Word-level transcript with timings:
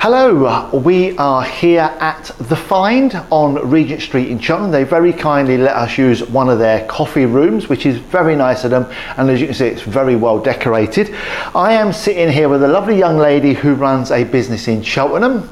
Hello, 0.00 0.46
uh, 0.46 0.70
we 0.72 1.18
are 1.18 1.42
here 1.42 1.80
at 1.98 2.30
The 2.38 2.54
Find 2.54 3.16
on 3.32 3.68
Regent 3.68 4.00
Street 4.00 4.28
in 4.28 4.38
Cheltenham. 4.38 4.70
They 4.70 4.84
very 4.84 5.12
kindly 5.12 5.58
let 5.58 5.74
us 5.74 5.98
use 5.98 6.22
one 6.22 6.48
of 6.48 6.60
their 6.60 6.86
coffee 6.86 7.26
rooms, 7.26 7.68
which 7.68 7.84
is 7.84 7.98
very 7.98 8.36
nice 8.36 8.62
of 8.62 8.70
them, 8.70 8.86
and 9.16 9.28
as 9.28 9.40
you 9.40 9.48
can 9.48 9.56
see, 9.56 9.66
it's 9.66 9.82
very 9.82 10.14
well 10.14 10.38
decorated. 10.38 11.12
I 11.52 11.72
am 11.72 11.92
sitting 11.92 12.30
here 12.30 12.48
with 12.48 12.62
a 12.62 12.68
lovely 12.68 12.96
young 12.96 13.18
lady 13.18 13.54
who 13.54 13.74
runs 13.74 14.12
a 14.12 14.22
business 14.22 14.68
in 14.68 14.84
Cheltenham, 14.84 15.50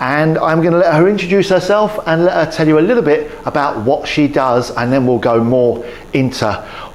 and 0.00 0.38
I'm 0.38 0.62
going 0.62 0.72
to 0.72 0.78
let 0.78 0.94
her 0.94 1.06
introduce 1.06 1.50
herself 1.50 1.98
and 2.06 2.24
let 2.24 2.32
her 2.42 2.50
tell 2.50 2.66
you 2.66 2.78
a 2.78 2.80
little 2.80 3.02
bit 3.02 3.30
about 3.44 3.84
what 3.84 4.08
she 4.08 4.28
does, 4.28 4.70
and 4.70 4.90
then 4.90 5.06
we'll 5.06 5.18
go 5.18 5.44
more 5.44 5.84
into 6.14 6.50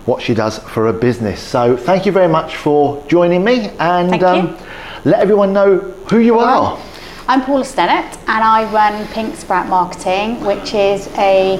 what 0.05 0.23
she 0.23 0.33
does 0.33 0.57
for 0.57 0.87
a 0.87 0.93
business. 0.93 1.39
So, 1.39 1.77
thank 1.77 2.07
you 2.07 2.11
very 2.11 2.29
much 2.29 2.55
for 2.55 3.05
joining 3.07 3.43
me, 3.43 3.69
and 3.77 4.09
Thank 4.09 4.21
you. 4.23 4.27
Um, 4.27 4.57
let 5.05 5.19
everyone 5.19 5.53
know 5.53 5.79
who 6.09 6.19
you 6.19 6.39
are. 6.39 6.79
I'm 7.27 7.41
Paula 7.43 7.63
Stennett 7.63 8.17
and 8.27 8.43
I 8.43 8.71
run 8.73 9.07
Pink 9.07 9.35
Sprout 9.35 9.67
Marketing, 9.67 10.43
which 10.43 10.73
is 10.73 11.07
a 11.17 11.57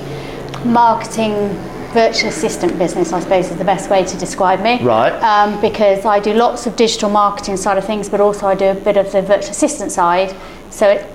marketing 0.66 1.34
virtual 1.94 2.30
assistant 2.30 2.78
business, 2.78 3.14
I 3.14 3.20
suppose 3.20 3.50
is 3.50 3.58
the 3.58 3.64
best 3.64 3.90
way 3.90 4.04
to 4.04 4.18
describe 4.18 4.62
me. 4.62 4.82
Right. 4.84 5.14
Um, 5.24 5.60
because 5.62 6.06
I 6.06 6.20
do 6.20 6.34
lots 6.34 6.68
of 6.68 6.76
digital 6.76 7.10
marketing 7.10 7.58
side 7.58 7.78
of 7.78 7.86
things, 7.86 8.10
but 8.10 8.20
also 8.20 8.48
I 8.48 8.56
do 8.56 8.66
a 8.66 8.76
bit 8.76 8.98
of 8.98 9.12
the 9.12 9.22
virtual 9.22 9.52
assistant 9.52 9.92
side. 9.92 10.36
So 10.70 10.90
it 10.90 11.08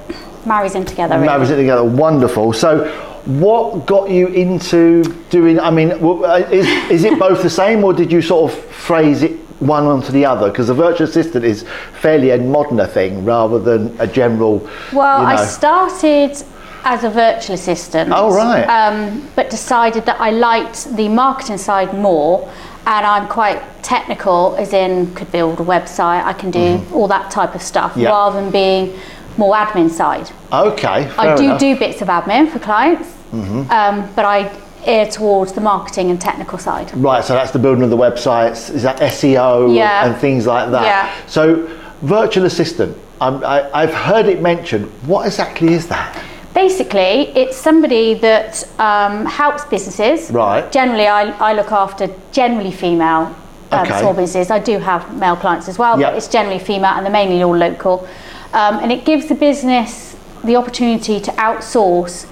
marries 0.47 0.75
in 0.75 0.85
together. 0.85 1.15
really. 1.15 1.27
Marries 1.27 1.51
it 1.51 1.57
together, 1.57 1.85
wonderful. 1.85 2.53
So, 2.53 2.87
what 3.25 3.87
got 3.87 4.11
you 4.11 4.27
into 4.29 5.03
doing? 5.31 5.59
I 5.59 5.71
mean, 5.71 5.93
uh, 5.93 6.47
is 6.51 6.67
is 6.91 7.05
it 7.05 7.19
both 7.19 7.43
the 7.43 7.49
same, 7.49 7.83
or 7.83 7.95
did 7.95 8.13
you 8.13 8.21
sort 8.21 8.53
of 8.53 8.59
phrase 8.67 9.23
it 9.23 9.44
one 9.67 9.85
onto 9.85 10.13
the 10.13 10.25
other? 10.25 10.51
Because 10.51 10.69
a 10.69 10.75
virtual 10.75 11.09
assistant 11.09 11.45
is 11.45 11.65
fairly 12.01 12.31
a 12.31 12.39
moderner 12.39 12.89
thing 12.91 13.25
rather 13.25 13.59
than 13.59 13.95
a 14.01 14.07
general. 14.07 14.59
Well, 14.93 15.21
you 15.21 15.27
know. 15.29 15.43
I 15.43 15.45
started 15.45 16.43
as 16.85 17.03
a 17.05 17.11
virtual 17.11 17.55
assistant. 17.55 18.13
Oh, 18.15 18.35
right. 18.35 18.65
Um, 18.65 19.29
but 19.35 19.49
decided 19.51 20.05
that 20.07 20.21
I 20.21 20.31
liked 20.31 20.95
the 20.97 21.09
marketing 21.09 21.57
side 21.59 21.95
more, 21.95 22.51
and 22.87 23.07
I'm 23.07 23.27
quite 23.29 23.63
technical, 23.83 24.55
as 24.59 24.75
in 24.75 25.15
could 25.15 25.33
build 25.33 25.59
a 25.61 25.65
website, 25.65 26.23
I 26.25 26.35
can 26.35 26.51
do 26.51 26.85
all 26.93 27.09
that 27.09 27.31
type 27.31 27.55
of 27.55 27.63
stuff, 27.63 27.93
Mm-hmm. 27.93 28.01
Yeah. 28.01 28.09
rather 28.11 28.41
than 28.43 28.51
being 28.51 28.99
more 29.39 29.55
admin 29.55 29.89
side. 29.91 30.31
Okay, 30.53 31.09
I 31.19 31.35
do 31.37 31.45
enough. 31.45 31.59
Mm-hmm. 31.59 31.59
do 31.59 31.79
bits 31.79 32.03
of 32.03 32.09
admin 32.09 32.51
for 32.51 32.59
clients, 32.59 33.09
um, 33.33 34.09
but 34.15 34.25
I 34.27 34.53
err 34.87 35.07
towards 35.07 35.53
the 35.53 35.61
marketing 35.61 36.11
and 36.11 36.21
technical 36.21 36.59
side. 36.59 36.95
Right, 36.97 37.25
so 37.25 37.35
that's 37.35 37.51
the 37.51 37.59
building 37.59 37.83
of 37.85 37.91
the 37.91 37.97
websites. 37.97 38.71
Is 38.75 38.83
that 38.83 38.99
SEO 39.01 39.75
Yeah. 39.75 40.07
and 40.07 40.17
things 40.17 40.47
like 40.47 40.71
that? 40.71 40.85
Yeah. 40.85 41.27
So, 41.27 41.69
virtual 42.03 42.45
assistant. 42.47 42.97
Um, 43.21 43.43
I, 43.45 43.71
I've 43.73 43.95
heard 43.95 44.27
it 44.27 44.41
mentioned. 44.43 44.87
What 45.07 45.27
exactly 45.27 45.73
is 45.73 45.87
that? 45.89 46.23
Basically, 46.55 47.29
it's 47.37 47.57
somebody 47.57 48.15
that 48.15 48.63
um, 48.79 49.27
helps 49.27 49.65
businesses. 49.65 50.31
Right. 50.31 50.71
Generally, 50.71 51.07
I, 51.09 51.23
I 51.51 51.53
look 51.53 51.73
after 51.73 52.09
generally 52.33 52.71
female 52.73 53.35
um, 53.73 53.81
Okay. 53.87 53.99
small 54.01 54.15
businesses. 54.15 54.51
I 54.51 54.59
do 54.61 54.79
have 54.79 55.17
male 55.17 55.37
clients 55.37 55.69
as 55.69 55.79
well, 55.79 55.99
Yep. 55.99 56.11
but 56.13 56.17
it's 56.17 56.29
generally 56.29 56.59
female 56.61 56.93
and 56.95 57.05
they're 57.05 57.13
mainly 57.13 57.43
all 57.43 57.57
local. 57.57 58.07
Um, 58.53 58.79
and 58.79 58.93
it 58.93 59.05
gives 59.05 59.27
the 59.27 59.35
business 59.35 60.15
the 60.45 60.55
opportunity 60.57 61.19
to 61.21 61.31
outsource 61.33 62.27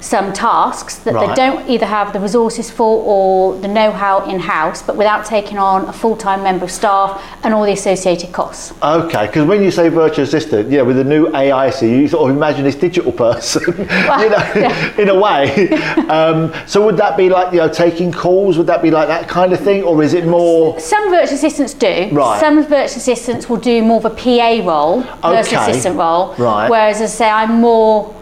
some 0.00 0.32
tasks 0.32 0.96
that 0.96 1.14
Right. 1.14 1.28
they 1.28 1.34
don't 1.34 1.68
either 1.68 1.86
have 1.86 2.12
the 2.12 2.20
resources 2.20 2.70
for 2.70 3.02
or 3.04 3.56
the 3.56 3.68
know-how 3.68 4.20
in-house, 4.24 4.82
but 4.82 4.96
without 4.96 5.24
taking 5.24 5.58
on 5.58 5.84
a 5.86 5.92
full-time 5.92 6.42
member 6.42 6.64
of 6.64 6.70
staff 6.70 7.20
and 7.42 7.54
all 7.54 7.64
the 7.64 7.72
associated 7.72 8.32
costs. 8.32 8.72
Okay, 8.82 9.26
because 9.26 9.46
when 9.46 9.62
you 9.62 9.70
say 9.70 9.88
virtual 9.88 10.24
assistant, 10.24 10.70
yeah, 10.70 10.82
with 10.82 10.96
the 10.96 11.04
new 11.04 11.28
AI, 11.34 11.70
so 11.70 11.86
you 11.86 12.08
sort 12.08 12.30
of 12.30 12.36
imagine 12.36 12.64
this 12.64 12.74
digital 12.76 13.12
person, 13.12 13.62
you 13.78 13.84
know, 13.84 14.44
yeah. 14.56 15.00
in 15.00 15.08
a 15.08 15.18
way. 15.18 15.68
Um, 16.08 16.52
so 16.66 16.84
would 16.84 16.96
that 16.98 17.16
be 17.16 17.28
like 17.28 17.52
you 17.52 17.58
know 17.58 17.68
taking 17.68 18.12
calls? 18.12 18.58
Would 18.58 18.66
that 18.68 18.82
be 18.82 18.90
like 18.90 19.08
that 19.08 19.28
kind 19.28 19.52
of 19.52 19.60
thing, 19.60 19.82
or 19.82 20.02
is 20.02 20.14
it 20.14 20.26
more? 20.26 20.78
Some 20.80 21.10
virtual 21.10 21.34
assistants 21.36 21.74
do. 21.74 22.08
Right. 22.12 22.38
Some 22.40 22.62
virtual 22.62 22.82
assistants 22.98 23.48
will 23.48 23.56
do 23.58 23.82
more 23.82 23.98
of 23.98 24.04
a 24.04 24.10
PA 24.10 24.66
role, 24.66 25.02
virtual 25.22 25.60
assistant 25.62 25.96
role. 25.96 26.34
Right. 26.38 26.68
Whereas, 26.68 27.00
as 27.00 27.12
I 27.12 27.14
say, 27.14 27.30
I'm 27.30 27.60
more 27.60 28.14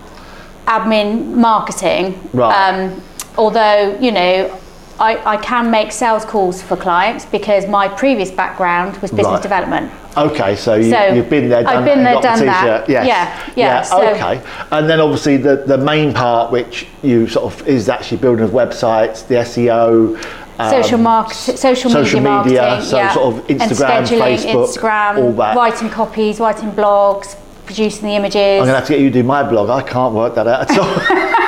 admin 0.67 1.35
marketing. 1.35 2.19
Right. 2.33 2.53
Um, 2.53 3.03
although, 3.37 3.99
you 4.01 4.13
know, 4.13 4.61
I, 5.01 5.17
I 5.35 5.37
can 5.39 5.71
make 5.73 5.91
sales 5.91 6.25
calls 6.25 6.63
for 6.63 6.77
clients 6.77 7.25
because 7.27 7.67
my 7.67 7.89
previous 7.89 8.31
background 8.31 8.97
was 8.99 9.11
business 9.11 9.27
Right. 9.27 9.43
development. 9.43 9.91
Okay, 10.17 10.55
so, 10.55 10.77
you, 10.77 10.91
So, 10.91 11.07
you've 11.13 11.29
been 11.29 11.49
there, 11.49 11.65
done 11.65 11.77
I've 11.79 11.85
been 11.85 12.05
that, 12.05 12.23
there, 12.23 12.23
got 12.23 12.39
the 12.39 12.45
done 12.45 12.47
that. 12.47 12.89
Yes. 12.89 13.07
Yeah, 13.09 13.53
yeah, 13.57 13.83
so- 13.83 14.01
okay, 14.11 14.41
and 14.71 14.89
then 14.89 15.01
obviously 15.01 15.37
the 15.37 15.57
the 15.67 15.77
main 15.79 16.15
part, 16.15 16.53
which 16.53 16.87
you 17.03 17.27
sort 17.27 17.53
of 17.53 17.67
is 17.67 17.89
actually 17.89 18.19
building 18.19 18.45
of 18.45 18.53
websites, 18.53 19.27
the 19.27 19.35
SEO. 19.41 20.17
um, 20.61 20.71
social 20.71 20.99
market, 20.99 21.35
social, 21.35 21.91
social 21.91 22.21
media, 22.21 22.43
media, 22.45 22.61
marketing, 22.63 22.89
so 22.89 22.97
yeah. 22.99 23.13
sort 23.15 23.35
of 23.35 23.47
Instagram, 23.49 24.07
Facebook, 24.07 24.69
Instagram, 24.69 25.19
all 25.19 25.33
that. 25.33 25.57
writing 25.57 25.91
copies, 25.91 26.39
writing 26.39 26.71
blogs, 26.71 27.35
producing 27.67 28.09
the 28.09 28.15
images. 28.15 28.61
I'm 28.61 28.67
gonna 28.67 28.75
have 28.75 28.87
to 28.87 28.93
get 28.93 29.01
you 29.01 29.11
to 29.11 29.23
do 29.23 29.23
my 29.23 29.43
blog. 29.43 29.71
I 29.71 29.83
can't 29.83 30.15
work 30.15 30.35
that 30.35 30.47
out 30.47 30.71
at 30.71 30.79
all. 30.79 31.35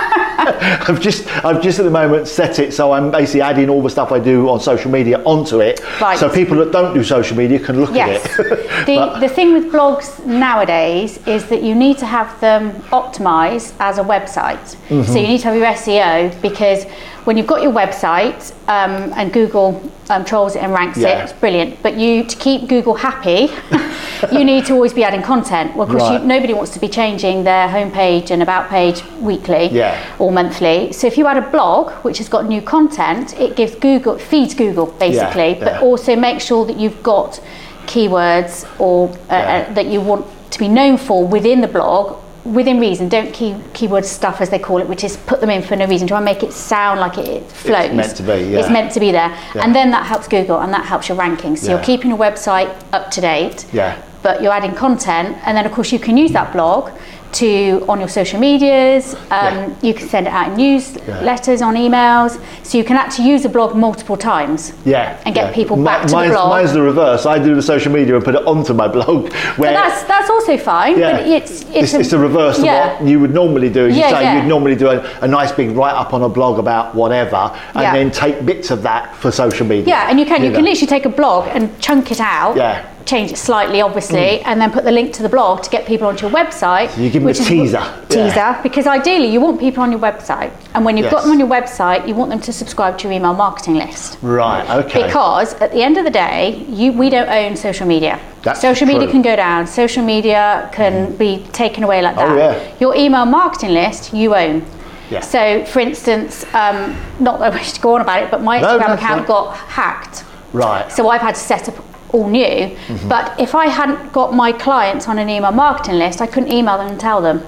I've 0.49 1.00
just, 1.00 1.27
I've 1.44 1.60
just 1.60 1.78
at 1.81 1.84
the 1.84 1.91
moment 1.91 2.28
set 2.28 2.59
it 2.59 2.72
so 2.72 2.93
I'm 2.93 3.10
basically 3.10 3.41
adding 3.41 3.69
all 3.69 3.82
the 3.82 3.91
stuff 3.91 4.12
I 4.12 4.21
do 4.21 4.49
on 4.49 4.60
social 4.60 4.91
media 4.91 5.21
onto 5.25 5.60
it, 5.60 5.81
Right. 6.00 6.19
so 6.19 6.28
people 6.28 6.56
that 6.59 6.71
don't 6.71 6.94
do 6.94 7.03
social 7.03 7.37
media 7.37 7.59
can 7.59 7.81
look 7.81 7.93
Yes. 7.93 8.25
at 8.38 8.47
it. 8.47 8.47
the, 8.87 9.19
the 9.21 9.28
thing 9.28 9.53
with 9.53 9.72
blogs 9.72 10.25
nowadays 10.25 11.19
is 11.26 11.47
that 11.47 11.62
you 11.62 11.75
need 11.75 11.99
to 11.99 12.06
have 12.06 12.38
them 12.41 12.71
optimized 12.91 13.75
as 13.81 13.99
a 13.99 14.05
website. 14.05 14.76
Mm-hmm. 14.88 15.03
So 15.03 15.19
you 15.19 15.26
need 15.26 15.41
to 15.41 15.49
have 15.49 15.56
your 15.56 15.66
SEO 15.66 16.41
because 16.41 16.87
when 17.26 17.37
you've 17.37 17.47
got 17.47 17.60
your 17.60 17.72
website 17.72 18.53
um, 18.69 19.12
and 19.16 19.32
Google 19.32 19.82
um, 20.10 20.25
trolls 20.25 20.54
it 20.54 20.62
and 20.62 20.72
ranks 20.72 20.97
Yeah. 20.97 21.19
it, 21.19 21.25
it's 21.25 21.32
brilliant. 21.32 21.82
But 21.82 21.97
you 21.97 22.22
to 22.22 22.37
keep 22.37 22.69
Google 22.69 22.94
happy, 22.94 23.50
you 24.32 24.44
need 24.44 24.64
to 24.66 24.75
always 24.75 24.92
be 24.92 25.03
adding 25.03 25.22
content. 25.22 25.75
Well, 25.75 25.82
of 25.82 25.91
course, 25.91 26.03
Right. 26.04 26.20
you, 26.22 26.26
nobody 26.26 26.54
wants 26.54 26.70
to 26.75 26.78
be 26.81 26.88
changing 26.88 27.42
their 27.42 27.66
homepage 27.69 28.31
and 28.31 28.42
about 28.44 28.70
page 28.70 29.03
weekly 29.20 29.66
Yeah. 29.72 30.00
or 30.20 30.31
monthly. 30.31 30.92
So 30.92 31.09
if 31.09 31.19
you 31.19 31.26
add 31.26 31.37
a 31.37 31.50
blog 31.50 31.91
which 32.04 32.19
has 32.19 32.28
got 32.28 32.47
new 32.47 32.62
content, 32.62 33.38
it 33.41 33.56
gives 33.56 33.75
Google, 33.75 34.19
feeds 34.19 34.54
Google 34.54 34.87
basically, 34.87 35.54
yeah. 35.58 35.64
but 35.64 35.82
also 35.82 36.14
make 36.14 36.41
sure 36.41 36.64
that 36.64 36.78
you've 36.78 37.03
got 37.03 37.41
keywords 37.87 38.64
or 38.81 39.08
uh, 39.31 39.32
uh, 39.32 39.75
that 39.75 39.87
you 39.87 40.00
want 40.00 40.25
to 40.53 40.58
be 40.60 40.69
known 40.69 40.97
for 40.97 41.26
within 41.26 41.60
the 41.60 41.69
blog 41.69 42.16
within 42.53 42.79
reason 42.79 43.09
don't 43.09 43.33
key 43.33 43.57
keyword 43.75 44.05
stuff 44.05 44.41
as 44.41 44.51
they 44.51 44.59
call 44.59 44.79
it 44.79 44.89
which 44.89 45.03
is 45.05 45.17
put 45.17 45.41
them 45.41 45.51
in 45.51 45.62
for 45.62 45.77
no 45.77 45.87
reason 45.87 46.07
try 46.07 46.19
and 46.19 46.25
make 46.25 46.43
it 46.43 46.53
sound 46.53 47.01
like 47.01 47.19
it 47.19 47.43
flows 47.51 47.93
meant 47.93 48.17
to 48.17 48.23
be, 48.23 48.29
yeah. 48.51 48.59
it's 48.61 48.71
meant 48.71 48.93
to 48.93 49.01
be 49.01 49.11
there 49.11 49.29
Yeah. 49.55 49.65
and 49.65 49.75
then 49.75 49.91
that 49.91 50.07
helps 50.07 50.29
google 50.29 50.61
and 50.61 50.73
that 50.73 50.85
helps 50.85 51.09
your 51.09 51.19
rankings 51.19 51.59
so 51.59 51.67
Yeah. 51.67 51.77
you're 51.77 51.85
keeping 51.85 52.11
your 52.11 52.19
website 52.19 52.73
up 52.93 53.11
to 53.12 53.21
date 53.21 53.67
Yeah. 53.73 54.01
but 54.23 54.43
you're 54.43 54.53
adding 54.53 54.75
content 54.75 55.37
and 55.45 55.56
then 55.56 55.67
of 55.67 55.73
course 55.73 55.91
you 55.93 55.99
can 55.99 56.17
use 56.17 56.33
that 56.33 56.53
blog 56.53 56.91
to 57.37 57.85
on 57.89 57.99
your 58.01 58.09
social 58.09 58.39
medias 58.41 59.15
um, 59.15 59.21
Yeah. 59.31 59.75
you 59.83 59.95
can 59.95 60.09
send 60.09 60.27
it 60.27 60.33
out 60.33 60.47
in 60.49 60.55
newsletters 60.57 61.61
on 61.67 61.75
emails 61.75 62.41
so 62.65 62.79
you 62.79 62.85
can 62.85 62.97
actually 62.97 63.29
use 63.29 63.45
a 63.45 63.49
blog 63.49 63.75
multiple 63.77 64.17
times 64.17 64.73
Yeah, 64.85 65.21
and 65.25 65.35
get 65.35 65.47
yeah. 65.49 65.55
people 65.55 65.77
back 65.83 66.03
to 66.03 66.09
the 66.09 66.17
mine's, 66.17 66.33
blog. 66.33 66.49
Mine's 66.51 66.73
the 66.73 66.83
reverse. 66.83 67.27
I 67.27 67.39
do 67.39 67.55
the 67.55 67.63
social 67.63 67.93
media 67.93 68.15
and 68.17 68.25
put 68.25 68.35
it 68.35 68.45
onto 68.47 68.73
my 68.75 68.89
blog. 68.97 69.33
Where 69.61 69.73
But 69.73 69.81
that's 69.81 70.03
that's 70.05 70.31
also 70.31 70.57
fine. 70.57 70.99
yeah, 70.99 71.13
But 71.13 71.27
it's 71.27 71.63
it's, 71.63 71.71
it's, 71.75 71.95
a, 71.95 72.01
it's 72.01 72.11
the 72.11 72.19
reverse 72.19 72.59
yeah. 72.63 72.95
of 72.95 73.01
what 73.01 73.09
you 73.11 73.21
would 73.21 73.35
normally 73.35 73.71
do. 73.71 73.87
As 73.87 73.97
Yeah, 73.97 74.09
you 74.11 74.15
say, 74.17 74.23
yeah. 74.23 74.35
you'd 74.43 74.49
normally 74.49 74.77
do 74.77 74.89
a, 74.89 74.99
a 75.23 75.29
nice 75.29 75.53
big 75.53 75.71
write 75.77 75.95
up 75.95 76.15
on 76.15 76.23
a 76.23 76.29
blog 76.29 76.59
about 76.59 76.95
whatever, 76.95 77.37
and 77.75 77.83
Yeah. 77.83 77.93
then 77.93 78.11
take 78.11 78.45
bits 78.47 78.71
of 78.71 78.83
that 78.83 79.15
for 79.17 79.31
social 79.31 79.67
media. 79.67 79.89
Yeah, 79.95 80.09
and 80.11 80.19
you 80.21 80.27
can 80.27 80.43
you 80.43 80.51
can 80.51 80.63
know. 80.65 80.71
literally 80.71 80.87
take 80.87 81.05
a 81.07 81.15
blog 81.21 81.49
and 81.55 81.63
chunk 81.81 82.11
it 82.11 82.21
out. 82.21 82.57
Yeah. 82.57 82.87
Change 83.06 83.31
it 83.31 83.37
slightly, 83.39 83.81
obviously, 83.81 84.41
and 84.41 84.61
then 84.61 84.72
put 84.72 84.83
the 84.83 84.91
link 84.91 85.12
to 85.12 85.22
the 85.22 85.28
blog 85.28 85.62
to 85.62 85.71
get 85.71 85.87
people 85.87 86.09
onto 86.09 86.27
your 86.27 86.34
website. 86.37 86.91
So 86.91 87.00
you 87.00 87.09
give 87.09 87.22
them 87.22 87.28
a 87.31 87.34
teaser. 87.34 87.81
Teaser, 88.08 88.35
Yeah. 88.35 88.61
because 88.62 88.88
ideally 88.88 89.29
you 89.29 89.41
want 89.41 89.61
people 89.61 89.81
on 89.85 89.93
your 89.93 90.00
website, 90.00 90.50
and 90.75 90.85
when 90.85 90.97
you've 90.97 91.08
got 91.12 91.23
them 91.23 91.31
on 91.31 91.38
your 91.38 91.47
website, 91.49 92.08
you 92.08 92.17
want 92.17 92.31
them 92.31 92.41
to 92.41 92.53
subscribe 92.53 92.99
to 92.99 93.05
your 93.05 93.12
email 93.12 93.32
marketing 93.32 93.76
list. 93.76 94.19
Right. 94.23 94.69
Okay. 94.69 95.05
Because 95.05 95.55
at 95.61 95.70
the 95.70 95.82
end 95.85 95.99
of 95.99 96.05
the 96.05 96.11
day, 96.11 96.64
you 96.69 96.93
we 96.93 97.08
don't 97.08 97.29
own 97.29 97.55
social 97.55 97.87
media. 97.87 98.19
That's 98.43 98.61
social 98.61 98.88
media 98.88 99.08
can 99.08 99.23
go 99.23 99.37
down. 99.37 99.69
Social 99.69 100.03
media 100.05 100.69
can 100.73 101.14
be 101.17 101.47
taken 101.53 101.85
away 101.85 102.03
like 102.03 102.17
that. 102.17 102.29
Oh, 102.29 102.37
yeah. 102.37 102.58
Your 102.81 102.97
email 102.97 103.25
marketing 103.25 103.70
list 103.73 104.12
you 104.12 104.35
own. 104.35 104.64
Yeah. 105.11 105.20
So, 105.20 105.64
for 105.67 105.79
instance, 105.79 106.44
um, 106.55 106.97
not 107.20 107.38
that 107.38 107.53
I 107.53 107.56
wish 107.56 107.70
to 107.75 107.81
go 107.81 107.94
on 107.94 108.00
about 108.00 108.25
it, 108.25 108.31
but 108.32 108.43
my 108.43 108.58
No, 108.61 108.67
Instagram 108.67 108.87
that's 108.88 109.00
account 109.03 109.26
got 109.29 109.56
hacked. 109.56 110.25
right. 110.53 110.91
So 110.91 111.08
I've 111.08 111.20
had 111.20 111.37
to 111.37 111.41
set 111.41 111.69
up 111.69 111.76
all 112.11 112.29
new. 112.29 112.44
Mm-hmm. 112.44 113.08
But 113.08 113.38
if 113.41 113.55
I 113.55 113.67
hadn't 113.67 114.12
got 114.12 114.35
my 114.35 114.53
clients 114.53 115.08
on 115.08 115.19
an 115.19 115.29
email 115.29 115.53
marketing 115.53 115.97
list, 115.99 116.20
I 116.20 116.26
couldn't 116.26 116.53
email 116.53 116.79
them 116.79 116.88
and 116.88 117.00
tell 117.00 117.20
them 117.20 117.43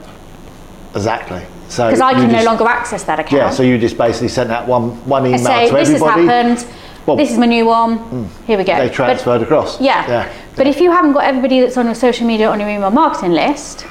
exactly. 0.95 1.43
So 1.69 1.87
because 1.87 2.01
I 2.01 2.13
you 2.13 2.17
can 2.27 2.33
no 2.33 2.45
longer 2.45 2.65
access 2.65 3.05
that 3.05 3.21
account. 3.21 3.33
Yeah. 3.33 3.51
So 3.51 3.63
you 3.63 3.79
just 3.79 3.99
basically 3.99 4.29
sent 4.29 4.51
out 4.51 4.67
one 4.67 4.91
one 5.07 5.27
email 5.27 5.39
say 5.39 5.69
to 5.69 5.75
this 5.75 5.89
has 5.89 6.03
everybody. 6.03 6.27
happened. 6.27 6.67
Well, 7.07 7.17
this 7.17 7.31
is 7.31 7.39
my 7.39 7.47
new 7.47 7.67
one. 7.67 8.29
Here 8.47 8.59
we 8.59 8.65
go. 8.65 8.77
They 8.77 8.89
But- 8.89 8.93
transferred 8.95 9.43
across. 9.43 9.81
yeah. 9.81 10.07
Yeah. 10.09 10.33
But 10.57 10.67
if 10.67 10.81
you 10.81 10.91
haven't 10.91 11.13
got 11.13 11.25
everybody 11.25 11.61
that's 11.61 11.77
on 11.77 11.87
your 11.87 11.95
social 11.95 12.27
media 12.27 12.51
on 12.51 12.59
your 12.61 12.69
email 12.69 12.91
marketing 12.91 13.33
list, 13.33 13.87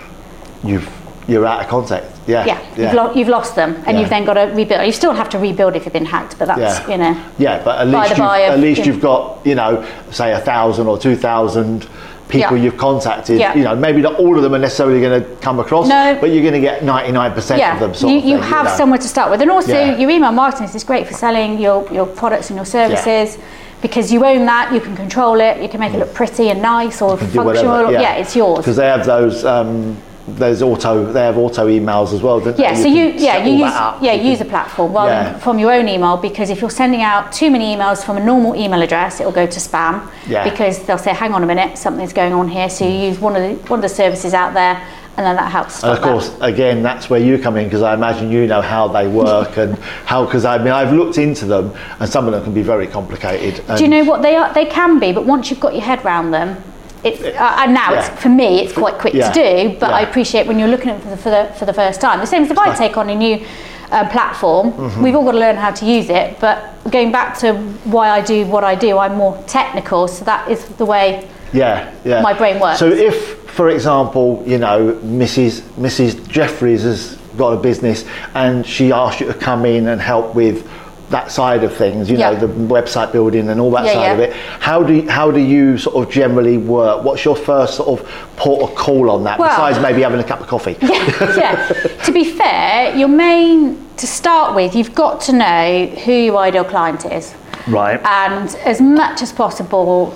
you've 0.63 0.87
you're 1.27 1.45
out 1.45 1.61
of 1.61 1.67
contact. 1.67 2.05
Yeah, 2.25 2.45
Yeah, 2.45 2.59
You've, 2.77 2.93
lo- 2.93 3.13
you've 3.13 3.27
lost 3.27 3.55
them, 3.55 3.75
and 3.85 3.95
Yeah. 3.95 3.99
you've 4.01 4.09
then 4.09 4.25
got 4.25 4.33
to 4.35 4.51
rebuild. 4.53 4.85
You 4.85 4.91
still 4.91 5.13
have 5.13 5.29
to 5.29 5.39
rebuild 5.39 5.75
if 5.75 5.85
you've 5.85 5.93
been 5.93 6.05
hacked, 6.05 6.37
but 6.39 6.47
that's 6.47 6.79
Yeah. 6.79 6.91
you 6.91 6.97
know. 6.97 7.17
Yeah, 7.37 7.61
but 7.63 7.79
at 7.79 7.87
least, 7.87 8.09
you've, 8.11 8.19
of- 8.19 8.25
at 8.53 8.59
least 8.59 8.85
you've 8.85 9.01
got, 9.01 9.39
you 9.45 9.55
know, 9.55 9.85
say 10.11 10.31
a 10.33 10.39
thousand 10.39 10.87
or 10.87 10.97
two 10.97 11.15
thousand 11.15 11.87
people 12.29 12.57
Yeah. 12.57 12.63
you've 12.63 12.77
contacted. 12.77 13.39
Yeah. 13.39 13.55
You 13.55 13.63
know, 13.63 13.73
maybe 13.75 14.01
not 14.01 14.15
all 14.19 14.35
of 14.35 14.43
them 14.43 14.53
are 14.53 14.59
necessarily 14.59 14.99
going 14.99 15.23
to 15.23 15.29
come 15.37 15.59
across, 15.61 15.87
No. 15.87 16.17
but 16.19 16.29
you're 16.31 16.41
going 16.41 16.53
to 16.55 16.59
get 16.59 16.81
99% 16.83 17.73
of 17.73 17.79
them 17.79 17.93
sort 17.93 18.11
you, 18.11 18.17
of 18.17 18.23
thing, 18.23 18.31
you 18.31 18.37
have 18.39 18.65
know. 18.65 18.75
somewhere 18.75 18.99
to 18.99 19.07
start 19.07 19.31
with, 19.31 19.41
and 19.41 19.49
also 19.49 19.71
Yeah. 19.71 19.95
your 19.95 20.09
email 20.09 20.33
marketing 20.33 20.67
is 20.75 20.83
great 20.83 21.07
for 21.07 21.13
selling 21.13 21.57
your, 21.57 21.87
your 21.89 22.05
products 22.05 22.49
and 22.49 22.57
your 22.57 22.65
services. 22.65 23.37
Because 23.81 24.11
you 24.11 24.25
own 24.25 24.45
that, 24.47 24.73
you 24.73 24.81
can 24.81 24.95
control 24.97 25.39
it. 25.39 25.61
You 25.61 25.69
can 25.69 25.79
make 25.79 25.93
it 25.93 25.99
look 25.99 26.11
pretty 26.13 26.49
and 26.49 26.61
nice 26.63 26.99
or 27.01 27.15
functional. 27.15 27.45
whatever, 27.45 27.91
yeah. 27.91 28.15
it's 28.15 28.35
yours. 28.35 28.57
Because 28.57 28.75
they 28.75 28.87
have 28.87 29.05
those, 29.05 29.45
um, 29.45 29.95
there's 30.27 30.61
auto, 30.61 31.11
they 31.11 31.21
have 31.21 31.37
auto 31.37 31.67
emails 31.67 32.13
as 32.13 32.21
well, 32.21 32.39
don't 32.39 32.59
Yeah, 32.59 32.73
so 32.75 32.87
you 32.87 33.13
can 33.13 33.21
yeah 33.21 33.45
you 33.45 33.53
use 33.53 33.61
yeah 33.61 34.11
You 34.13 34.19
can- 34.19 34.25
use 34.25 34.41
a 34.41 34.45
platform 34.45 34.93
rather 34.93 35.11
Yeah. 35.11 35.31
than 35.31 35.39
from 35.39 35.57
your 35.57 35.71
own 35.71 35.87
email 35.87 36.17
because 36.17 36.49
if 36.49 36.59
you're 36.59 36.69
sending 36.69 37.01
out 37.01 37.31
too 37.31 37.49
many 37.49 37.75
emails 37.75 38.03
from 38.03 38.17
a 38.17 38.23
normal 38.23 38.55
email 38.55 38.81
address, 38.81 39.21
it'll 39.21 39.31
go 39.31 39.45
to 39.45 39.59
spam 39.59 40.01
Yeah. 40.27 40.43
because 40.43 40.79
they'll 40.79 40.97
say, 40.97 41.11
"Hang 41.11 41.33
on 41.33 41.43
a 41.43 41.45
minute, 41.45 41.77
something's 41.77 42.13
going 42.13 42.33
on 42.33 42.49
here." 42.49 42.69
So 42.69 42.85
you 42.85 42.91
mm. 42.91 43.07
use 43.09 43.19
one 43.21 43.35
of 43.35 43.41
the 43.41 43.55
one 43.69 43.79
of 43.79 43.83
the 43.83 43.95
services 44.03 44.33
out 44.33 44.53
there, 44.53 44.77
and 45.15 45.25
then 45.25 45.35
that 45.37 45.49
helps. 45.51 45.81
And 45.83 45.93
of 45.93 46.01
course, 46.01 46.31
again, 46.41 46.83
that's 46.83 47.09
where 47.09 47.19
you 47.19 47.39
come 47.39 47.55
in 47.57 47.65
because 47.65 47.81
I 47.81 47.93
imagine 47.93 48.29
you 48.29 48.45
know 48.47 48.61
how 48.61 48.87
they 48.87 49.07
work 49.07 49.57
and 49.57 49.75
how. 50.05 50.25
Because 50.25 50.43
I 50.45 50.57
mean, 50.57 50.73
I've 50.73 50.93
looked 50.93 51.17
into 51.17 51.45
them, 51.45 51.71
and 51.99 52.09
some 52.09 52.25
of 52.27 52.33
them 52.33 52.43
can 52.43 52.53
be 52.53 52.61
very 52.61 52.87
complicated. 52.87 53.63
Do 53.77 53.83
you 53.83 53.89
know 53.89 54.03
what 54.03 54.21
they 54.21 54.35
are? 54.35 54.53
They 54.53 54.65
can 54.65 54.99
be, 54.99 55.13
but 55.13 55.25
once 55.25 55.49
you've 55.49 55.59
got 55.59 55.73
your 55.73 55.83
head 55.83 56.03
around 56.03 56.31
them. 56.31 56.57
It's, 57.03 57.21
uh, 57.21 57.55
and 57.59 57.73
now 57.73 57.93
it's 57.93 58.09
for 58.21 58.29
me 58.29 58.59
it's 58.61 58.73
quite 58.73 58.95
quick 58.95 59.13
Yeah. 59.13 59.31
to 59.31 59.33
do 59.71 59.77
but 59.79 59.91
I 59.93 60.01
appreciate 60.01 60.47
when 60.47 60.57
you're 60.59 60.67
looking 60.67 60.89
at 60.89 60.97
it 60.97 61.01
for 61.01 61.09
the, 61.09 61.17
for 61.17 61.29
the, 61.29 61.53
for 61.59 61.65
the 61.65 61.73
first 61.73 62.01
time 62.01 62.19
the 62.19 62.25
same 62.27 62.43
as 62.43 62.51
if 62.51 62.57
I 62.57 62.75
take 62.75 62.97
on 62.97 63.09
a 63.09 63.15
new 63.15 63.45
uh, 63.91 64.09
platform 64.09 64.71
Mm-hmm. 64.73 65.03
we've 65.03 65.15
all 65.15 65.23
got 65.23 65.31
to 65.33 65.37
learn 65.39 65.55
how 65.55 65.71
to 65.71 65.85
use 65.85 66.09
it 66.09 66.39
but 66.39 66.57
going 66.91 67.11
back 67.11 67.37
to 67.39 67.53
why 67.85 68.09
I 68.09 68.21
do 68.21 68.45
what 68.45 68.63
I 68.63 68.75
do 68.75 68.97
I'm 68.97 69.15
more 69.15 69.41
technical 69.47 70.07
so 70.07 70.25
that 70.25 70.49
is 70.49 70.65
the 70.77 70.85
way 70.85 71.27
Yeah, 71.53 71.93
yeah. 72.03 72.21
my 72.21 72.33
brain 72.33 72.59
works. 72.59 72.79
So 72.79 72.87
if, 72.89 73.37
for 73.57 73.69
example, 73.69 74.43
you 74.45 74.57
know, 74.57 74.93
Mrs. 75.03 75.61
Mrs. 75.79 76.27
Jeffries 76.27 76.83
has 76.83 77.15
got 77.37 77.53
a 77.53 77.57
business 77.57 78.03
and 78.33 78.65
she 78.65 78.91
asks 78.91 79.21
you 79.21 79.27
to 79.27 79.33
come 79.33 79.65
in 79.65 79.87
and 79.87 80.01
help 80.01 80.35
with 80.35 80.67
that 81.09 81.31
side 81.31 81.63
of 81.63 81.73
things, 81.73 82.09
you 82.09 82.17
know, 82.17 82.35
the 82.35 82.47
website 82.47 83.13
building 83.13 83.47
and 83.49 83.61
all 83.61 83.71
that 83.71 83.85
Yeah, 83.85 83.93
side 83.93 84.01
yeah. 84.01 84.13
of 84.13 84.19
it. 84.19 84.33
How 84.33 84.83
do 84.83 84.93
you, 84.93 85.09
how 85.09 85.31
do 85.31 85.39
you 85.39 85.77
sort 85.77 86.05
of 86.05 86.13
generally 86.13 86.57
work? 86.57 87.03
What's 87.03 87.23
your 87.23 87.35
first 87.35 87.75
sort 87.75 87.99
of 87.99 88.09
port 88.35 88.69
of 88.69 88.75
call 88.75 89.09
on 89.09 89.23
that? 89.23 89.39
Well- 89.39 89.49
besides 89.49 89.79
maybe 89.79 90.01
having 90.01 90.19
a 90.19 90.23
cup 90.23 90.41
of 90.41 90.47
coffee. 90.47 90.75
yeah. 90.81 91.67
To 92.07 92.11
be 92.11 92.23
fair, 92.23 92.95
your 92.95 93.07
main 93.07 93.85
to 93.97 94.07
start 94.07 94.55
with, 94.55 94.75
you've 94.75 94.95
got 94.95 95.19
to 95.21 95.33
know 95.33 95.87
who 96.05 96.11
your 96.11 96.37
ideal 96.37 96.63
client 96.63 97.05
is, 97.05 97.33
Right. 97.67 97.99
and 98.05 98.55
as 98.65 98.79
much 98.79 99.21
as 99.21 99.33
possible, 99.33 100.15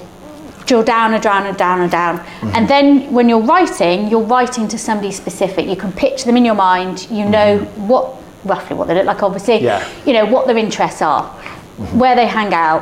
drill 0.65 0.83
down 0.83 1.13
and 1.13 1.23
down 1.23 1.47
and 1.47 1.57
down 1.57 1.81
and 1.81 1.91
down. 1.91 2.19
And 2.19 2.51
mm-hmm. 2.51 2.65
then 2.67 3.11
when 3.13 3.27
you're 3.27 3.41
writing, 3.41 4.07
you're 4.07 4.21
writing 4.23 4.67
to 4.69 4.77
somebody 4.77 5.11
specific. 5.11 5.67
You 5.67 5.75
can 5.75 5.91
picture 5.91 6.25
them 6.25 6.37
in 6.37 6.45
your 6.45 6.55
mind. 6.55 7.07
You 7.09 7.25
know 7.25 7.59
mm-hmm. 7.59 7.87
what 7.87 8.15
roughly 8.45 8.75
what 8.75 8.87
they 8.87 8.95
look 8.95 9.05
like. 9.05 9.23
Obviously, 9.23 9.59
Yeah. 9.63 9.83
you 10.05 10.13
know 10.13 10.25
what 10.25 10.47
their 10.47 10.57
interests 10.57 11.01
are, 11.01 11.23
mm-hmm. 11.23 11.99
where 11.99 12.15
they 12.15 12.25
hang 12.27 12.53
out. 12.53 12.81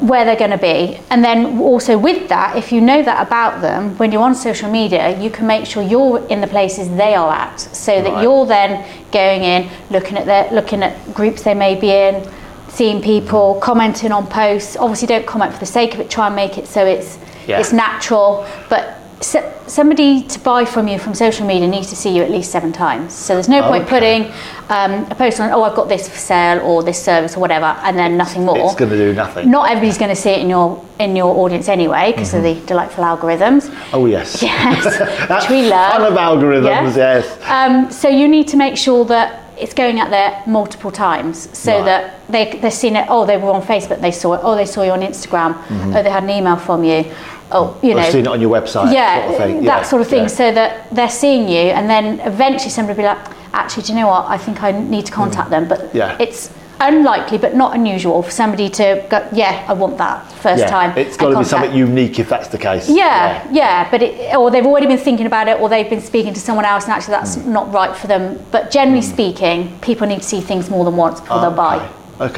Where 0.00 0.24
they're 0.24 0.34
going 0.34 0.50
to 0.52 0.56
be, 0.56 0.98
and 1.10 1.22
then 1.22 1.58
also 1.60 1.98
with 1.98 2.30
that, 2.30 2.56
if 2.56 2.72
you 2.72 2.80
know 2.80 3.02
that 3.02 3.26
about 3.26 3.60
them, 3.60 3.98
when 3.98 4.12
you're 4.12 4.22
on 4.22 4.34
social 4.34 4.70
media, 4.70 5.20
you 5.20 5.28
can 5.28 5.46
make 5.46 5.66
sure 5.66 5.82
you're 5.82 6.26
in 6.28 6.40
the 6.40 6.46
places 6.46 6.88
they 6.96 7.14
are 7.14 7.30
at, 7.30 7.60
so 7.60 8.00
that 8.00 8.10
Right. 8.10 8.22
you're 8.22 8.46
then 8.46 8.82
going 9.12 9.42
in, 9.42 9.68
looking 9.90 10.16
at 10.16 10.24
their, 10.24 10.50
looking 10.52 10.82
at 10.82 11.12
groups 11.12 11.42
they 11.42 11.52
may 11.52 11.74
be 11.74 11.90
in, 11.90 12.26
seeing 12.68 13.02
people, 13.02 13.56
commenting 13.60 14.10
on 14.10 14.26
posts. 14.26 14.74
Obviously, 14.74 15.06
don't 15.06 15.26
comment 15.26 15.52
for 15.52 15.60
the 15.60 15.66
sake 15.66 15.92
of 15.92 16.00
it. 16.00 16.08
Try 16.08 16.28
and 16.28 16.34
make 16.34 16.56
it 16.56 16.66
so 16.66 16.86
it's 16.86 17.18
Yeah. 17.46 17.58
it's 17.60 17.74
natural. 17.74 18.46
But 18.70 18.99
s- 19.20 19.36
somebody 19.66 20.22
to 20.22 20.38
buy 20.40 20.64
from 20.64 20.88
you 20.88 20.98
from 20.98 21.14
social 21.14 21.46
media 21.46 21.68
needs 21.68 21.88
to 21.88 21.96
see 21.96 22.14
you 22.16 22.22
at 22.22 22.30
least 22.30 22.50
seven 22.50 22.72
times. 22.72 23.12
So 23.14 23.34
there's 23.34 23.48
no 23.48 23.62
point 23.62 23.84
Okay. 23.84 23.90
putting 23.90 24.32
um, 24.68 25.06
a 25.10 25.14
post 25.14 25.40
on, 25.40 25.50
oh, 25.52 25.62
I've 25.64 25.74
got 25.74 25.88
this 25.88 26.08
for 26.08 26.16
sale 26.16 26.60
or 26.64 26.82
this 26.82 27.02
service 27.02 27.36
or 27.36 27.40
whatever, 27.40 27.66
and 27.82 27.98
then 27.98 28.16
nothing 28.16 28.44
more. 28.44 28.58
It's 28.58 28.74
going 28.74 28.90
to 28.90 28.96
do 28.96 29.12
nothing. 29.12 29.50
Not 29.50 29.68
everybody's 29.70 29.98
going 29.98 30.10
to 30.10 30.20
see 30.20 30.30
it 30.30 30.40
in 30.40 30.48
your 30.50 30.82
in 30.98 31.16
your 31.16 31.34
audience 31.44 31.68
anyway 31.68 32.12
because 32.12 32.34
of 32.34 32.42
the 32.42 32.54
delightful 32.66 33.04
algorithms. 33.04 33.70
Oh 33.92 34.06
yes. 34.06 34.42
Yes, 34.50 34.98
That's 35.28 35.48
which 35.48 35.50
we 35.50 35.68
love. 35.68 35.92
fun 35.92 36.12
of 36.12 36.18
algorithms. 36.18 36.96
Yeah. 36.96 37.18
Yes. 37.22 37.38
Um, 37.48 37.90
so 37.90 38.08
you 38.08 38.28
need 38.28 38.48
to 38.48 38.56
make 38.56 38.76
sure 38.76 39.04
that 39.06 39.44
it's 39.58 39.74
going 39.74 40.00
out 40.00 40.08
there 40.10 40.42
multiple 40.46 40.90
times 40.90 41.48
so 41.58 41.76
Right. 41.76 41.84
that 41.84 42.20
they, 42.30 42.58
they've 42.60 42.72
seen 42.72 42.96
it. 42.96 43.06
Oh, 43.10 43.26
they 43.26 43.36
were 43.36 43.50
on 43.50 43.60
Facebook, 43.62 44.00
they 44.00 44.10
saw 44.12 44.34
it. 44.34 44.40
Oh, 44.42 44.54
they 44.56 44.64
saw 44.66 44.82
you 44.82 44.90
on 44.92 45.00
Instagram. 45.00 45.54
Oh, 45.94 46.02
they 46.02 46.08
had 46.10 46.22
an 46.24 46.30
email 46.30 46.56
from 46.56 46.82
you. 46.84 47.04
Oh, 47.52 47.76
you 47.82 47.94
know. 47.94 48.00
I've 48.00 48.12
seen 48.12 48.26
it 48.26 48.28
on 48.28 48.40
your 48.40 48.50
website. 48.50 48.92
yeah, 48.92 49.26
sort 49.36 49.40
of 49.50 49.54
that 49.56 49.62
Yeah, 49.62 49.82
sort 49.82 50.02
of 50.02 50.08
thing. 50.08 50.20
yeah. 50.22 50.26
So 50.28 50.52
that 50.52 50.90
they're 50.94 51.08
seeing 51.10 51.48
you, 51.48 51.72
and 51.76 51.88
then 51.88 52.20
eventually 52.20 52.70
somebody 52.70 52.96
will 52.96 53.02
be 53.04 53.08
like, 53.08 53.26
actually, 53.52 53.82
do 53.84 53.92
you 53.92 53.98
know 54.00 54.06
what? 54.08 54.26
I 54.28 54.38
think 54.38 54.62
I 54.62 54.70
need 54.72 55.06
to 55.06 55.12
contact 55.12 55.50
them. 55.50 55.66
But 55.68 55.80
Mm. 55.80 55.94
Yeah. 55.94 56.16
it's 56.20 56.50
unlikely, 56.82 57.36
but 57.36 57.54
not 57.54 57.74
unusual 57.74 58.22
for 58.22 58.30
somebody 58.30 58.70
to 58.70 59.04
go, 59.10 59.26
yeah, 59.32 59.64
I 59.68 59.74
want 59.74 59.98
that 59.98 60.32
first 60.32 60.60
yeah. 60.60 60.70
time. 60.70 60.96
It's 60.96 61.16
got 61.16 61.28
to 61.30 61.38
be 61.38 61.44
something 61.44 61.74
unique 61.74 62.18
if 62.18 62.28
that's 62.30 62.48
the 62.48 62.56
case. 62.56 62.88
Yeah, 62.88 63.46
yeah, 63.52 63.86
but 63.90 64.00
it, 64.02 64.34
or 64.34 64.50
they've 64.50 64.64
already 64.64 64.86
been 64.86 64.96
thinking 64.96 65.26
about 65.26 65.46
it, 65.48 65.60
or 65.60 65.68
they've 65.68 65.90
been 65.90 66.00
speaking 66.00 66.32
to 66.32 66.40
someone 66.40 66.64
else, 66.64 66.84
and 66.84 66.92
actually 66.94 67.12
that's 67.16 67.36
Mm. 67.36 67.46
not 67.46 67.72
right 67.72 67.94
for 67.94 68.06
them. 68.06 68.38
But 68.50 68.70
generally 68.70 69.02
speaking, 69.02 69.76
people 69.82 70.06
need 70.06 70.22
to 70.22 70.28
see 70.28 70.40
things 70.40 70.70
more 70.70 70.84
than 70.84 70.96
once 70.96 71.20
before 71.20 71.40
they'll 71.40 71.50
buy. 71.50 71.76
Okay. 71.76 71.88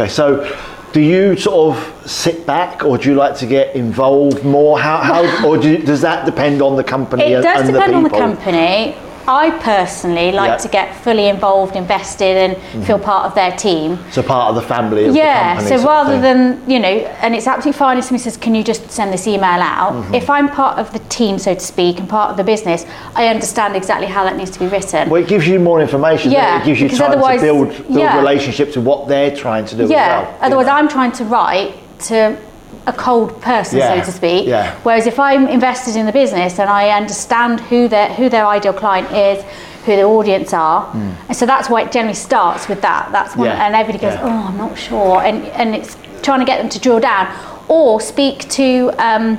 Okay, 0.05 0.09
so 0.09 0.44
do 0.92 1.00
you 1.00 1.36
sort 1.36 1.74
of 1.76 2.10
sit 2.10 2.46
back, 2.46 2.84
or 2.84 2.98
do 2.98 3.08
you 3.08 3.14
like 3.14 3.36
to 3.38 3.46
get 3.46 3.74
involved 3.74 4.44
more? 4.44 4.78
How, 4.78 4.98
how 4.98 5.48
or 5.48 5.56
do 5.58 5.70
you, 5.70 5.78
does 5.78 6.00
that 6.02 6.26
depend 6.26 6.60
on 6.62 6.76
the 6.76 6.84
company 6.84 7.22
It 7.24 7.34
and, 7.36 7.42
does 7.44 7.60
and 7.60 7.68
the 7.68 7.72
depend 7.72 7.94
on 7.94 8.02
the 8.02 8.08
people? 8.10 8.20
company. 8.20 8.96
I 9.26 9.50
personally 9.50 10.32
like 10.32 10.50
Yeah. 10.50 10.56
to 10.56 10.69
get 10.69 10.94
fully 10.96 11.28
involved, 11.28 11.76
invested, 11.76 12.36
and 12.36 12.84
feel 12.86 12.98
part 12.98 13.26
of 13.26 13.34
their 13.34 13.52
team. 13.52 13.98
So 14.10 14.22
part 14.22 14.48
of 14.50 14.54
the 14.54 14.62
family 14.62 15.06
of 15.06 15.14
yeah, 15.14 15.54
the 15.54 15.60
company. 15.60 15.78
so 15.78 15.86
rather 15.86 16.20
than, 16.20 16.62
you 16.66 16.78
know, 16.78 16.88
and 17.22 17.34
it's 17.34 17.46
absolutely 17.46 17.78
fine 17.78 17.98
if 17.98 18.04
somebody 18.04 18.22
says, 18.22 18.36
Can 18.36 18.54
you 18.54 18.64
just 18.64 18.90
send 18.90 19.12
this 19.12 19.26
email 19.26 19.60
out? 19.60 19.92
Mm-hmm. 19.92 20.14
If 20.14 20.28
I'm 20.28 20.48
part 20.48 20.78
of 20.78 20.92
the 20.92 20.98
team, 21.08 21.38
so 21.38 21.54
to 21.54 21.60
speak, 21.60 21.98
and 21.98 22.08
part 22.08 22.30
of 22.30 22.36
the 22.36 22.44
business, 22.44 22.84
I 23.14 23.28
understand 23.28 23.76
exactly 23.76 24.06
how 24.08 24.24
that 24.24 24.36
needs 24.36 24.50
to 24.50 24.58
be 24.58 24.66
written. 24.66 25.08
Well, 25.10 25.22
it 25.22 25.28
gives 25.28 25.46
you 25.46 25.58
more 25.58 25.80
information. 25.80 26.30
it? 26.30 26.35
Yeah, 26.35 26.61
it 26.61 26.64
gives 26.64 26.80
you 26.80 26.88
time 26.88 27.12
to 27.12 27.40
build 27.40 27.68
build 27.68 27.99
yeah. 27.99 28.18
relationships 28.18 28.76
with 28.76 28.85
what 28.85 29.08
they're 29.08 29.35
trying 29.35 29.64
to 29.66 29.76
do. 29.76 29.87
yeah, 29.87 29.88
as 29.88 29.90
well, 29.90 30.30
you 30.30 30.47
otherwise, 30.47 30.66
know. 30.66 30.73
I'm 30.73 30.88
trying 30.88 31.12
to 31.12 31.25
write 31.25 31.75
to 32.00 32.37
a 32.86 32.92
cold 32.92 33.40
person, 33.40 33.78
Yeah, 33.78 34.00
so 34.00 34.06
to 34.10 34.12
speak. 34.16 34.46
yeah. 34.48 34.74
Whereas 34.82 35.06
if 35.06 35.18
I'm 35.18 35.46
invested 35.48 35.94
in 35.96 36.06
the 36.06 36.12
business 36.12 36.58
and 36.58 36.68
I 36.68 36.90
understand 36.90 37.60
who 37.60 37.88
their 37.88 38.08
who 38.14 38.28
their 38.28 38.46
ideal 38.46 38.72
client 38.72 39.10
is, 39.12 39.44
who 39.84 39.96
their 39.96 40.06
audience 40.06 40.52
are, 40.52 40.88
and 41.28 41.36
so 41.36 41.46
that's 41.46 41.68
why 41.70 41.82
it 41.82 41.92
generally 41.92 42.14
starts 42.14 42.68
with 42.68 42.80
that. 42.82 43.10
That's 43.12 43.36
one. 43.36 43.46
Yeah, 43.46 43.64
and 43.66 43.74
everybody 43.74 43.98
goes. 44.04 44.18
"Oh, 44.20 44.46
I'm 44.48 44.56
not 44.58 44.76
sure," 44.76 45.22
and 45.22 45.44
and 45.60 45.74
it's 45.74 45.96
trying 46.22 46.40
to 46.40 46.46
get 46.46 46.58
them 46.58 46.68
to 46.70 46.78
drill 46.80 47.00
down 47.00 47.26
or 47.68 48.00
speak 48.00 48.48
to 48.50 48.90
um, 48.98 49.38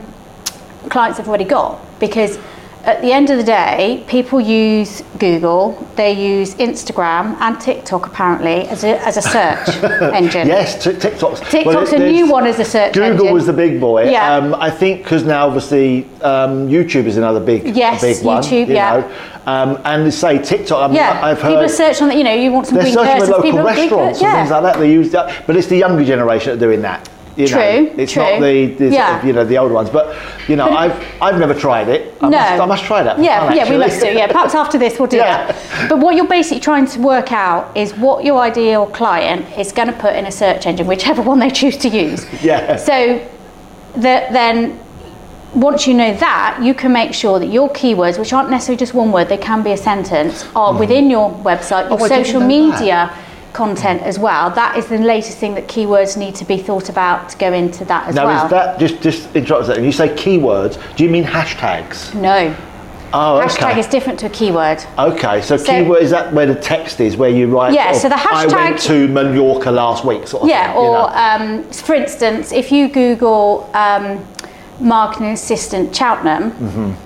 clients 0.89 1.17
they've 1.17 1.27
already 1.27 1.45
got 1.45 1.79
because. 2.00 2.38
At 2.86 3.02
the 3.02 3.13
end 3.13 3.30
of 3.30 3.38
the 3.38 3.44
day, 3.46 4.04
people 4.10 4.42
use 4.42 5.04
Google, 5.18 5.72
they 5.96 6.12
use 6.12 6.54
Instagram 6.56 7.40
and 7.40 7.58
TikTok 7.58 8.08
apparently 8.08 8.68
as 8.68 8.84
a, 8.84 9.00
as 9.08 9.16
a 9.16 9.22
search 9.22 9.70
engine. 10.13 10.48
Yes, 10.50 10.84
t- 10.84 10.92
TikTok's. 10.92 11.40
TikTok's 11.50 11.94
a 11.94 12.00
new 12.00 12.30
one 12.30 12.46
as 12.46 12.60
a 12.60 12.66
search 12.66 12.94
Google 12.94 13.12
engine. 13.28 13.34
was 13.34 13.46
the 13.46 13.54
big 13.54 13.80
boy. 13.80 14.10
Yeah. 14.12 14.36
Um, 14.36 14.54
I 14.56 14.70
think 14.70 15.04
because 15.04 15.24
now 15.24 15.48
obviously 15.48 16.04
um, 16.24 16.68
YouTube 16.68 17.06
is 17.06 17.16
another 17.16 17.40
big, 17.40 17.74
Yes, 17.74 18.02
big 18.02 18.22
one. 18.25 18.44
YouTube, 18.44 18.68
you 18.68 18.74
yeah. 18.74 18.98
know. 18.98 19.16
Um, 19.46 19.82
and 19.86 20.13
say 20.13 20.38
TikTok. 20.42 20.80
I 20.84 20.88
mean, 20.88 20.98
Yeah, 20.98 21.22
I've 21.24 21.38
people 21.38 21.56
heard. 21.56 21.72
search 21.72 22.02
on 22.02 22.10
that. 22.10 22.18
You 22.18 22.25
know, 22.25 22.34
you 22.34 22.52
want 22.52 22.68
some 22.68 22.75
They're 22.80 22.92
searching 22.92 23.20
with 23.22 23.30
local 23.30 23.44
people 23.44 23.63
restaurants 23.63 24.22
yeah. 24.22 24.36
things 24.40 24.52
like 24.52 24.63
that. 24.63 24.78
They 24.78 24.92
use 24.92 25.10
that, 25.12 25.48
but 25.48 25.56
it's 25.56 25.68
the 25.68 25.78
younger 25.78 26.04
generation 26.04 26.50
that 26.50 26.58
are 26.58 26.68
doing 26.68 26.82
that. 26.82 27.10
You 27.36 27.48
True, 27.48 27.58
know, 27.58 27.94
it's 27.98 28.12
true. 28.13 28.22
not 28.24 28.42
the, 28.42 28.66
the 28.68 28.78
sort 28.78 28.94
Yeah. 28.94 29.18
of, 29.20 29.25
you 29.25 29.34
know 29.34 29.44
the 29.44 29.58
old 29.58 29.72
ones. 29.72 29.90
But 29.90 30.16
you 30.48 30.56
know, 30.56 30.70
I've 30.82 30.94
I've 31.22 31.40
never 31.40 31.54
tried 31.56 31.90
it. 31.90 32.13
I 32.22 32.30
no, 32.30 32.38
must, 32.38 32.62
I 32.62 32.66
must 32.66 32.84
try 32.84 33.02
that. 33.04 33.18
Yeah, 33.20 33.48
Fun, 33.48 33.58
yeah, 33.58 33.70
we 33.70 33.78
must 33.78 34.00
do. 34.00 34.08
Yeah, 34.08 34.28
perhaps 34.28 34.54
after 34.54 34.78
this 34.78 35.00
we'll 35.00 35.08
do 35.08 35.18
Yeah. 35.25 35.48
that. 35.52 35.90
But 35.90 36.00
what 36.00 36.16
you're 36.16 36.28
basically 36.28 36.60
trying 36.60 36.86
to 36.88 37.00
work 37.00 37.32
out 37.32 37.75
is 37.75 37.94
what 37.96 38.24
your 38.24 38.40
ideal 38.40 38.86
client 38.88 39.46
is 39.58 39.72
going 39.72 39.88
to 39.88 39.94
put 39.96 40.16
in 40.16 40.25
a 40.28 40.32
search 40.32 40.68
engine, 40.68 40.86
whichever 40.86 41.22
one 41.24 41.40
they 41.40 41.50
choose 41.50 41.78
to 41.78 41.90
use. 41.90 42.25
Yeah. 42.44 42.75
So 42.75 43.28
that 43.96 44.32
then 44.34 44.80
once 45.56 45.86
you 45.88 45.94
know 45.94 46.13
that, 46.16 46.60
you 46.63 46.74
can 46.74 46.92
make 46.92 47.13
sure 47.13 47.38
that 47.40 47.48
your 47.48 47.70
keywords, 47.70 48.18
which 48.20 48.34
aren't 48.34 48.50
necessarily 48.50 48.78
just 48.80 48.94
one 48.96 49.12
word, 49.12 49.30
they 49.30 49.38
can 49.38 49.62
be 49.63 49.72
a 49.72 49.78
sentence, 49.78 50.46
are 50.56 50.75
within 50.78 51.10
your 51.12 51.32
website, 51.44 51.90
your 51.90 52.00
Mm-hmm. 52.00 52.12
Oh, 52.13 52.24
social 52.24 52.42
media 52.42 53.16
content 53.53 54.01
as 54.01 54.17
well. 54.19 54.50
That 54.50 54.77
is 54.77 54.88
the 54.88 54.98
latest 54.98 55.38
thing 55.38 55.53
that 55.55 55.67
keywords 55.67 56.17
need 56.17 56.36
to 56.36 56.45
be 56.45 56.57
thought 56.57 56.89
about 56.89 57.29
to 57.29 57.38
go 57.38 57.53
into 57.53 57.86
that 57.86 58.07
as 58.10 58.15
Now 58.15 58.25
well. 58.25 58.36
Now, 58.38 58.45
is 58.45 58.51
that 58.51 58.79
just 58.79 59.01
just 59.01 59.36
interrupt 59.36 59.67
that? 59.67 59.81
You 59.81 59.91
say 59.91 60.10
keywords. 60.10 60.77
Do 60.95 61.03
you 61.03 61.10
mean 61.10 61.24
hashtags? 61.24 62.13
no. 62.15 62.55
Oh, 63.15 63.39
hashtag 63.45 63.69
okay. 63.74 63.79
is 63.79 63.86
different 63.86 64.17
to 64.22 64.25
a 64.25 64.29
keyword. 64.31 64.83
Okay, 64.98 65.39
so, 65.43 65.55
So- 65.55 65.65
keyword 65.72 66.01
is 66.01 66.10
that 66.10 66.33
where 66.33 66.48
the 66.48 66.55
text 66.55 67.00
is, 67.00 67.15
where 67.15 67.29
you 67.29 67.45
write? 67.45 67.72
Yeah, 67.75 67.91
so 67.91 68.10
the 68.10 68.15
of, 68.15 68.22
I 68.25 68.48
went 68.48 68.77
hashtag- 68.77 68.88
to 68.88 69.07
Mallorca 69.10 69.69
last 69.69 70.03
week, 70.03 70.25
sort 70.27 70.41
of 70.41 70.50
Yeah, 70.50 70.74
thing. 70.74 70.81
you 70.81 70.88
or 70.89 71.12
know. 71.12 71.15
um, 71.60 71.63
for 71.72 71.93
instance, 71.93 72.51
if 72.51 72.72
you 72.72 72.88
Google 72.88 73.69
um, 73.75 74.25
marketing 74.79 75.27
assistant 75.27 75.95
Cheltenham, 75.95 76.98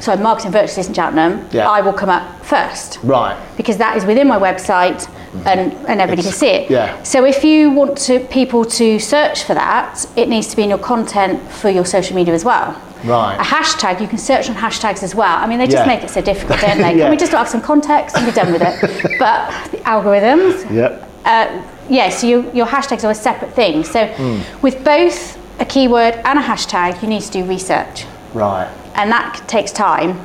so 0.00 0.16
marketing 0.16 0.50
virtual 0.50 0.64
assistant 0.70 0.96
Cheltenham, 0.96 1.38
Mm-hmm. 1.42 1.56
Yeah. 1.56 1.70
I 1.70 1.82
will 1.82 1.92
come 1.92 2.08
up 2.08 2.44
first 2.44 2.98
right. 3.04 3.36
because 3.56 3.76
that 3.76 3.96
is 3.96 4.04
within 4.04 4.26
my 4.26 4.40
website 4.40 5.08
and, 5.44 5.72
and 5.88 6.00
everybody 6.00 6.20
It's- 6.20 6.24
can 6.26 6.32
see 6.32 6.46
it. 6.48 6.70
yeah. 6.70 7.02
So 7.02 7.24
if 7.24 7.44
you 7.44 7.70
want 7.70 7.98
to 8.06 8.20
people 8.20 8.64
to 8.64 8.98
search 8.98 9.44
for 9.44 9.54
that, 9.54 10.04
it 10.16 10.28
needs 10.28 10.46
to 10.48 10.56
be 10.56 10.62
in 10.62 10.68
your 10.68 10.78
content 10.78 11.40
for 11.50 11.68
your 11.70 11.84
social 11.84 12.14
media 12.16 12.34
as 12.34 12.44
well. 12.44 12.80
Right. 13.04 13.36
A 13.38 13.42
hashtag, 13.42 14.00
you 14.00 14.08
can 14.08 14.16
search 14.18 14.48
on 14.48 14.56
hashtags 14.56 15.02
as 15.02 15.14
well. 15.14 15.36
I 15.38 15.46
mean, 15.46 15.58
they 15.58 15.66
just 15.66 15.78
Yeah. 15.86 15.86
make 15.86 16.02
it 16.02 16.10
so 16.10 16.20
difficult, 16.22 16.60
don't 16.60 16.78
they? 16.86 16.94
Yeah. 16.96 17.04
Can 17.04 17.10
we 17.10 17.16
just 17.16 17.32
have 17.32 17.48
some 17.48 17.60
context 17.60 18.16
and 18.16 18.24
be 18.24 18.32
done 18.32 18.52
with 18.52 18.62
it? 18.62 19.16
but 19.18 19.50
the 19.70 19.78
algorithms, 19.78 20.70
Yep. 20.72 21.08
uh, 21.26 21.62
yeah, 21.90 22.08
so 22.08 22.26
you, 22.26 22.50
your 22.54 22.66
hashtags 22.66 23.04
are 23.04 23.10
a 23.10 23.14
separate 23.14 23.52
thing. 23.52 23.84
So 23.84 24.06
Hmm. 24.06 24.38
with 24.62 24.82
both 24.84 25.36
a 25.60 25.64
keyword 25.66 26.14
and 26.24 26.38
a 26.38 26.42
hashtag, 26.42 27.02
you 27.02 27.08
need 27.08 27.20
to 27.22 27.30
do 27.30 27.44
research, 27.44 28.06
Right. 28.32 28.68
and 28.94 29.10
that 29.10 29.42
takes 29.46 29.70
time. 29.70 30.18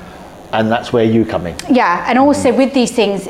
And 0.53 0.71
that's 0.71 0.93
where 0.93 1.03
you 1.03 1.25
come 1.25 1.47
in. 1.47 1.55
Yeah, 1.69 2.05
and 2.07 2.17
also 2.17 2.53
with 2.53 2.73
these 2.73 2.91
things, 2.91 3.27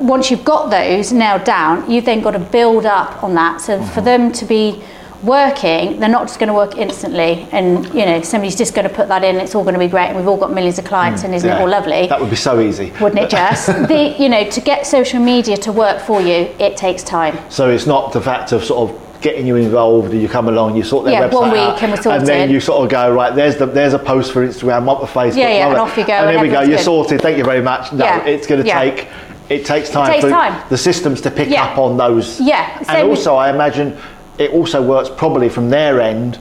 once 0.00 0.30
you've 0.30 0.44
got 0.44 0.70
those 0.70 1.12
nailed 1.12 1.44
down, 1.44 1.90
you've 1.90 2.04
then 2.04 2.20
got 2.20 2.32
to 2.32 2.38
build 2.38 2.86
up 2.86 3.22
on 3.22 3.34
that. 3.34 3.60
So 3.60 3.78
for 3.78 3.84
mm-hmm. 3.84 4.04
them 4.04 4.32
to 4.32 4.44
be 4.44 4.82
working, 5.22 6.00
they're 6.00 6.08
not 6.08 6.26
just 6.26 6.38
going 6.38 6.48
to 6.48 6.54
work 6.54 6.76
instantly, 6.76 7.46
and 7.52 7.86
you 7.94 8.04
know 8.04 8.22
somebody's 8.22 8.56
just 8.56 8.74
going 8.74 8.88
to 8.88 8.94
put 8.94 9.08
that 9.08 9.22
in. 9.24 9.36
It's 9.36 9.54
all 9.54 9.62
going 9.62 9.74
to 9.74 9.80
be 9.80 9.88
great, 9.88 10.08
and 10.08 10.16
we've 10.16 10.26
all 10.26 10.36
got 10.36 10.52
millions 10.52 10.78
of 10.78 10.84
clients, 10.84 11.22
mm, 11.22 11.26
and 11.26 11.34
isn't 11.34 11.48
Yeah. 11.48 11.58
it 11.58 11.60
all 11.60 11.68
lovely? 11.68 12.06
That 12.08 12.20
would 12.20 12.30
be 12.30 12.36
so 12.36 12.60
easy. 12.60 12.92
Wouldn't 13.00 13.20
it 13.20 13.30
Jess? 13.30 13.66
the, 13.66 14.14
you 14.18 14.28
know, 14.28 14.48
to 14.48 14.60
get 14.60 14.86
social 14.86 15.20
media 15.20 15.56
to 15.58 15.72
work 15.72 16.00
for 16.00 16.20
you, 16.20 16.48
it 16.58 16.76
takes 16.76 17.02
time. 17.02 17.38
So 17.48 17.70
it's 17.70 17.86
not 17.86 18.12
the 18.12 18.20
fact 18.20 18.52
of 18.52 18.64
sort 18.64 18.90
of 18.90 19.02
getting 19.22 19.46
you 19.46 19.54
involved 19.54 20.10
and 20.12 20.20
you 20.20 20.28
come 20.28 20.48
along, 20.48 20.76
you 20.76 20.82
sort 20.82 21.04
their 21.04 21.14
Yeah, 21.14 21.28
website 21.28 21.32
one 21.32 21.50
week 21.52 21.60
out, 21.60 21.82
and 21.82 21.92
we're 21.92 22.02
sorted. 22.02 22.26
then 22.26 22.50
you 22.50 22.60
sort 22.60 22.82
of 22.82 22.90
go 22.90 23.14
right. 23.14 23.34
There's 23.34 23.56
the 23.56 23.66
there's 23.66 23.94
a 23.94 23.98
post 23.98 24.32
for 24.32 24.46
Instagram, 24.46 24.84
one 24.84 24.98
for 24.98 25.06
Facebook, 25.06 25.36
Yeah, 25.36 25.50
yeah, 25.50 25.68
and 25.68 25.78
off 25.78 25.96
you 25.96 26.04
go, 26.04 26.12
And 26.12 26.28
and 26.30 26.36
there 26.36 26.42
we 26.42 26.48
go. 26.48 26.60
You're 26.60 26.76
good. 26.78 26.84
sorted. 26.84 27.22
Thank 27.22 27.38
you 27.38 27.44
very 27.44 27.62
much. 27.62 27.92
No, 27.92 28.04
Yeah, 28.04 28.24
it's 28.24 28.46
going 28.48 28.60
to 28.60 28.66
yeah. 28.66 28.80
take. 28.80 29.08
It 29.52 29.64
takes 29.66 29.90
time 29.90 30.10
takes 30.10 30.24
for 30.24 30.30
time. 30.30 30.62
the 30.68 30.78
systems 30.78 31.20
to 31.22 31.30
pick 31.30 31.48
Yeah. 31.50 31.64
up 31.64 31.78
on 31.78 31.96
those. 31.96 32.40
Yeah, 32.40 32.78
and 32.78 32.86
same 32.86 33.08
with- 33.08 33.18
also 33.18 33.36
I 33.36 33.50
imagine 33.50 33.96
it 34.38 34.52
also 34.52 34.80
works 34.82 35.10
probably 35.14 35.48
from 35.48 35.68
their 35.70 36.00
end. 36.00 36.38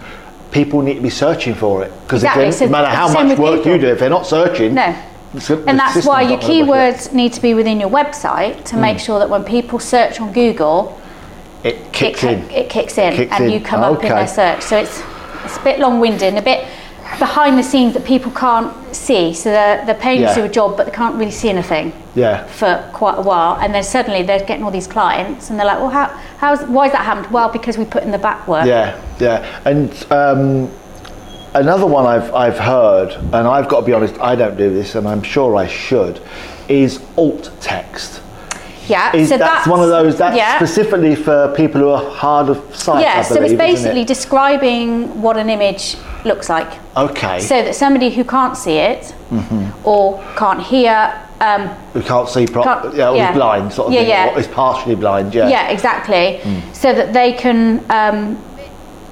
People 0.52 0.82
need 0.82 0.96
to 0.96 1.02
be 1.02 1.10
searching 1.10 1.54
for 1.54 1.84
it 1.84 1.92
because 2.06 2.24
Exactly, 2.24 2.46
no 2.46 2.52
so 2.52 2.68
matter 2.68 2.88
how 2.88 3.08
much 3.08 3.38
work 3.38 3.58
Google. 3.64 3.72
you 3.74 3.78
do, 3.80 3.88
if 3.88 4.00
they're 4.00 4.10
not 4.10 4.26
searching, 4.28 4.74
No. 4.74 4.94
And 5.66 5.80
that's 5.80 6.06
why 6.06 6.22
your 6.24 6.32
work. 6.34 6.42
keywords 6.42 7.14
need 7.14 7.32
to 7.34 7.42
be 7.42 7.54
within 7.54 7.80
your 7.80 7.90
website 7.90 8.66
to 8.66 8.76
make 8.76 8.98
mm. 8.98 9.06
sure 9.06 9.18
that 9.20 9.30
when 9.30 9.46
people 9.46 9.80
search 9.80 10.20
on 10.20 10.34
Google, 10.34 11.00
It 11.64 11.76
it, 11.76 11.94
kicks 11.94 12.20
ki- 12.20 12.28
in. 12.28 12.50
it 12.52 12.68
kicks 12.70 12.98
in 12.98 13.14
Kicks 13.16 13.32
and 13.32 13.46
in. 13.46 13.52
you 13.52 13.62
come 13.62 13.82
up 13.82 14.04
in 14.04 14.10
their 14.10 14.28
search. 14.28 14.62
So 14.62 14.78
it's 14.78 15.02
it's 15.46 15.56
a 15.58 15.62
bit 15.64 15.80
long-winded 15.80 16.24
and 16.24 16.38
a 16.38 16.42
bit 16.42 16.66
behind 17.20 17.58
the 17.58 17.64
scenes 17.64 17.94
that 17.94 18.06
people 18.06 18.32
can't 18.32 18.74
see. 18.96 19.34
So 19.34 19.50
they're, 19.52 19.86
they're 19.86 19.96
paying 19.96 20.22
Yeah. 20.22 20.34
to 20.34 20.42
do 20.42 20.46
a 20.46 20.50
job, 20.50 20.78
but 20.78 20.86
they 20.86 20.92
can't 20.92 21.16
really 21.16 21.32
see 21.32 21.50
anything 21.50 21.94
Yeah. 22.16 22.46
for 22.46 22.84
quite 22.94 23.18
a 23.18 23.22
while. 23.22 23.58
And 23.62 23.74
then 23.74 23.84
suddenly 23.84 24.24
they're 24.24 24.40
getting 24.46 24.64
all 24.64 24.72
these 24.72 24.88
clients, 24.88 25.50
and 25.50 25.60
they're 25.60 25.66
like, 25.68 25.80
"Well, 25.80 25.90
how 25.90 26.08
how's 26.38 26.64
why 26.64 26.86
has 26.88 26.94
that 26.94 27.06
happened?" 27.06 27.32
Well, 27.32 27.50
because 27.50 27.78
we 27.78 27.86
put 27.86 28.04
in 28.04 28.12
the 28.12 28.18
back 28.18 28.48
work. 28.48 28.66
Yeah, 28.66 29.00
yeah. 29.20 29.62
And 29.66 29.92
um, 30.12 30.70
another 31.54 31.86
one 31.86 32.06
I've, 32.06 32.34
I've 32.34 32.58
heard, 32.60 33.14
and 33.14 33.48
I've 33.48 33.68
got 33.68 33.82
to 33.82 33.86
be 33.86 33.94
honest, 33.94 34.18
I 34.20 34.36
don't 34.36 34.58
do 34.58 34.74
this, 34.74 34.96
and 34.96 35.08
I'm 35.08 35.24
sure 35.24 35.56
I 35.56 35.68
should, 35.68 36.22
is 36.70 37.02
alt 37.18 37.52
text. 37.60 38.22
Yeah, 38.88 39.16
Is 39.16 39.30
so 39.30 39.38
that's, 39.38 39.68
one 39.68 39.80
of 39.80 39.90
those 39.90 40.18
that's 40.18 40.36
yeah. 40.36 40.58
specifically 40.58 41.16
for 41.16 41.54
people 41.56 41.80
who 41.82 41.90
are 41.90 42.10
hard 42.12 42.50
of 42.50 42.76
sight. 42.76 43.02
Yeah, 43.02 43.20
I 43.20 43.22
so 43.22 43.42
it's 43.42 43.54
basically 43.54 44.02
it? 44.02 44.08
describing 44.08 45.22
what 45.22 45.38
an 45.38 45.50
image 45.50 45.98
looks 46.26 46.50
like. 46.50 46.72
okay. 46.98 47.40
So 47.40 47.62
that 47.64 47.76
somebody 47.76 48.10
who 48.10 48.24
can't 48.24 48.58
see 48.58 48.78
it 48.78 49.16
Mm-hmm. 49.32 49.88
or 49.88 50.22
can't 50.36 50.62
hear, 50.62 51.14
um, 51.40 51.70
who 51.94 52.02
can't 52.02 52.28
see 52.28 52.46
properly, 52.46 52.98
yeah, 52.98 53.10
or 53.12 53.16
yeah. 53.16 53.30
is 53.32 53.36
blind, 53.38 53.72
sort 53.72 53.88
of 53.88 53.94
Yeah, 53.94 54.00
thing, 54.02 54.10
yeah. 54.10 54.36
or 54.36 54.40
is 54.40 54.48
partially 54.48 54.96
blind. 54.96 55.34
Yeah. 55.34 55.48
yeah, 55.48 55.70
exactly, 55.70 56.40
Mm. 56.44 56.76
so 56.76 56.94
that 56.94 57.14
they 57.14 57.32
can, 57.32 57.82
um, 57.90 58.38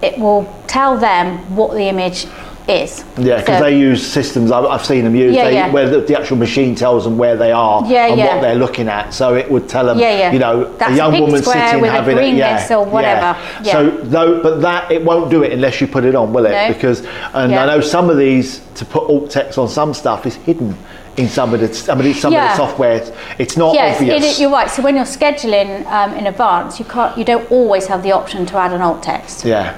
it 0.01 0.17
will 0.19 0.43
tell 0.67 0.97
them 0.97 1.37
what 1.55 1.71
the 1.73 1.87
image 1.87 2.27
is. 2.69 3.03
Yeah, 3.17 3.37
because 3.39 3.57
So- 3.59 3.63
they 3.63 3.77
use 3.77 4.05
systems. 4.05 4.51
I've, 4.51 4.65
I've 4.65 4.85
seen 4.85 5.03
them 5.03 5.15
use 5.15 5.35
Yeah, 5.35 5.45
they, 5.45 5.53
yeah. 5.53 5.71
where 5.71 5.89
the, 5.89 6.01
the 6.01 6.17
actual 6.19 6.37
machine 6.37 6.75
tells 6.75 7.03
them 7.03 7.17
where 7.17 7.35
they 7.35 7.51
are 7.51 7.83
Yeah, 7.85 8.07
and 8.07 8.19
what 8.19 8.41
they're 8.41 8.55
looking 8.55 8.87
at. 8.87 9.13
So 9.13 9.35
it 9.35 9.49
would 9.49 9.67
tell 9.67 9.85
them, 9.85 9.97
you 10.33 10.39
know, 10.39 10.71
That's 10.77 10.91
a 10.91 10.93
a 10.93 10.97
young 10.97 11.11
pink 11.11 11.25
woman 11.27 11.43
sitting 11.43 11.81
with 11.81 11.89
a 11.89 11.93
having 11.93 12.15
green 12.15 12.35
it. 12.35 12.39
Yeah, 12.39 12.75
or 12.75 12.85
whatever. 12.85 13.37
Yeah. 13.63 13.71
So 13.73 13.89
though, 13.89 14.41
but 14.41 14.61
that 14.61 14.91
it 14.91 15.03
won't 15.03 15.29
do 15.29 15.43
it 15.43 15.51
unless 15.51 15.81
you 15.81 15.87
put 15.87 16.05
it 16.05 16.15
on, 16.15 16.31
will 16.33 16.45
it? 16.45 16.51
No. 16.51 16.73
Because 16.73 17.05
and. 17.33 17.53
I 17.59 17.65
know 17.65 17.81
some 17.81 18.09
of 18.09 18.17
these 18.17 18.59
to 18.75 18.85
put 18.85 19.03
alt 19.09 19.29
text 19.29 19.57
on 19.57 19.67
some 19.67 19.93
stuff 19.93 20.25
is 20.25 20.35
hidden 20.35 20.75
in 21.17 21.27
some 21.27 21.53
of 21.53 21.59
the 21.59 21.73
some 21.73 21.99
of 21.99 22.05
the, 22.05 22.13
some 22.13 22.31
Yeah. 22.31 22.51
of 22.53 22.57
the 22.57 22.65
software. 22.65 23.13
It's 23.37 23.57
not 23.57 23.73
Yes, 23.73 23.97
obvious. 23.99 24.39
you're 24.39 24.49
right. 24.49 24.69
So 24.69 24.81
when 24.81 24.95
you're 24.95 25.03
scheduling 25.05 25.85
um, 25.87 26.13
in 26.13 26.27
advance, 26.27 26.79
you 26.79 26.85
can't, 26.85 27.17
you 27.17 27.25
don't 27.25 27.49
always 27.51 27.87
have 27.87 28.03
the 28.03 28.13
option 28.13 28.45
to 28.45 28.57
add 28.57 28.71
an 28.71 28.81
alt 28.81 29.03
text. 29.03 29.43
yeah. 29.45 29.75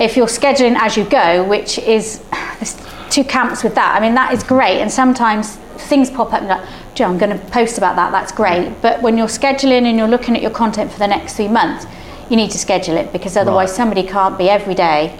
If 0.00 0.16
you're 0.16 0.26
scheduling 0.26 0.76
as 0.76 0.96
you 0.96 1.04
go, 1.04 1.44
which 1.44 1.78
is 1.78 2.20
there's 2.58 2.76
two 3.10 3.22
camps 3.24 3.62
with 3.62 3.74
that. 3.74 3.94
I 3.96 4.00
mean, 4.00 4.14
that 4.14 4.32
is 4.32 4.42
great, 4.42 4.80
and 4.80 4.90
sometimes 4.90 5.56
things 5.90 6.10
pop 6.10 6.32
up 6.32 6.40
and 6.40 6.48
like, 6.48 6.66
Joe, 6.94 7.04
I'm 7.06 7.18
going 7.18 7.38
to 7.38 7.44
post 7.46 7.78
about 7.78 7.96
that. 7.96 8.10
That's 8.10 8.32
great. 8.32 8.72
But 8.82 9.02
when 9.02 9.16
you're 9.16 9.26
scheduling 9.28 9.84
and 9.84 9.96
you're 9.98 10.08
looking 10.08 10.34
at 10.36 10.42
your 10.42 10.50
content 10.50 10.90
for 10.92 10.98
the 10.98 11.06
next 11.06 11.34
three 11.36 11.48
months, 11.48 11.86
you 12.28 12.36
need 12.36 12.50
to 12.52 12.58
schedule 12.58 12.96
it 12.96 13.12
because 13.12 13.36
otherwise 13.36 13.70
Right. 13.70 13.76
somebody 13.76 14.02
can't 14.02 14.36
be 14.38 14.48
every 14.48 14.74
day. 14.74 15.18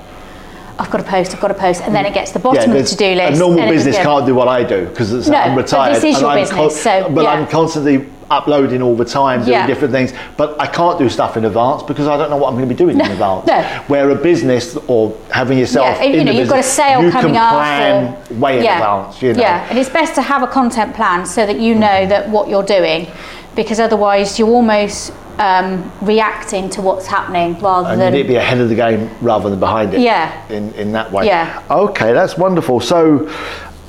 I've 0.79 0.91
got 0.91 0.99
to 0.99 1.05
post. 1.05 1.35
I've 1.35 1.41
got 1.41 1.49
to 1.49 1.55
post, 1.55 1.83
and 1.83 1.95
then 1.95 2.07
it 2.07 2.15
gets 2.15 2.31
to 2.31 2.39
the 2.39 2.43
bottom 2.43 2.71
of 2.71 2.77
the 2.79 2.85
to-do 2.85 3.15
list. 3.15 3.37
A 3.37 3.39
normal 3.39 3.69
business 3.69 3.97
can't 3.97 4.25
do 4.25 4.35
what 4.35 4.49
I 4.49 4.65
do 4.65 4.87
because 4.87 5.29
No, 5.29 5.37
I'm 5.37 5.57
retired. 5.57 5.93
but 5.93 6.01
this 6.01 6.17
is 6.17 6.21
your 6.23 6.31
I'm 6.31 6.41
business, 6.43 6.83
so, 6.83 7.11
but 7.15 7.25
yeah. 7.25 7.31
I'm 7.33 7.47
constantly 7.47 8.07
uploading 8.31 8.81
all 8.81 8.95
the 8.95 9.05
time, 9.05 9.41
doing 9.41 9.53
Yeah. 9.53 9.67
different 9.67 9.93
things. 9.93 10.13
But 10.37 10.57
I 10.61 10.67
can't 10.67 10.99
do 10.99 11.09
stuff 11.09 11.37
in 11.37 11.45
advance 11.45 11.83
because 11.83 12.07
I 12.07 12.17
don't 12.17 12.31
know 12.31 12.37
what 12.37 12.49
I'm 12.49 12.55
going 12.57 12.69
to 12.69 12.75
be 12.75 12.79
doing 12.79 12.99
in 13.01 13.11
advance. 13.11 13.47
no. 13.47 13.63
Where 13.89 14.11
a 14.11 14.15
business 14.15 14.77
or 14.87 15.13
having 15.31 15.59
yourself, 15.59 15.99
Yeah, 15.99 16.05
you 16.05 16.21
in 16.21 16.27
know, 16.27 16.33
you've 16.33 16.49
got 16.49 16.55
a 16.55 16.59
business, 16.59 16.73
sale 16.77 17.03
you 17.03 17.11
coming 17.11 17.33
can 17.35 17.43
up. 17.43 17.53
plan 17.53 18.17
or- 18.31 18.35
way 18.37 18.59
in 18.59 18.65
yeah, 18.65 18.77
advance. 18.79 19.21
You 19.23 19.33
know. 19.35 19.41
Yeah, 19.41 19.67
and 19.69 19.79
it's 19.79 19.91
best 19.91 20.15
to 20.15 20.23
have 20.23 20.43
a 20.43 20.47
content 20.47 20.95
plan 20.95 21.27
so 21.27 21.45
that 21.45 21.59
you 21.59 21.75
know 21.75 22.07
that 22.07 22.29
what 22.31 22.49
you're 22.49 22.63
doing, 22.63 23.09
because 23.57 23.81
otherwise 23.81 24.39
you're 24.39 24.49
almost 24.49 25.13
um, 25.39 25.91
reacting 26.03 26.69
to 26.71 26.83
what's 26.83 27.07
happening 27.07 27.59
rather 27.61 27.89
And 27.89 28.01
than 28.01 28.13
you 28.13 28.19
need 28.19 28.23
to 28.25 28.29
be 28.29 28.37
ahead 28.37 28.59
of 28.59 28.69
the 28.69 28.75
game 28.75 29.11
rather 29.23 29.49
than 29.51 29.59
behind 29.59 29.95
it. 29.95 30.01
Yeah. 30.01 30.31
In 30.51 30.73
in 30.75 30.93
that 30.93 31.11
way. 31.11 31.27
Yeah. 31.27 31.63
Okay, 31.71 32.13
that's 32.13 32.37
wonderful. 32.37 32.79
So 32.81 33.29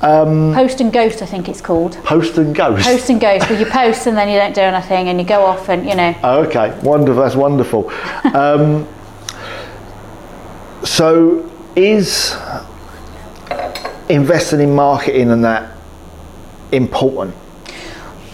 post 0.02 0.80
and 0.80 0.92
ghost. 0.92 1.22
I 1.22 1.26
think 1.26 1.48
it's 1.48 1.60
called 1.60 1.94
post 2.04 2.36
and 2.36 2.54
ghost. 2.54 2.84
post 2.84 3.08
and 3.08 3.20
ghost, 3.20 3.48
where 3.48 3.58
you 3.58 3.66
post 3.66 4.06
and 4.06 4.16
then 4.16 4.28
you 4.28 4.38
don't 4.38 4.54
do 4.54 4.60
anything 4.60 5.08
and 5.08 5.20
you 5.20 5.26
go 5.26 5.42
off 5.44 5.68
and 5.68 5.88
you 5.88 5.94
know. 5.94 6.14
Oh, 6.24 6.42
okay, 6.44 6.76
wonderful. 6.82 7.22
That's 7.22 7.36
wonderful. 7.36 7.90
Um, 8.34 8.86
so, 10.84 11.48
is 11.76 12.36
investing 14.08 14.60
in 14.60 14.74
marketing 14.74 15.30
and 15.30 15.44
that 15.44 15.70
important? 16.72 17.34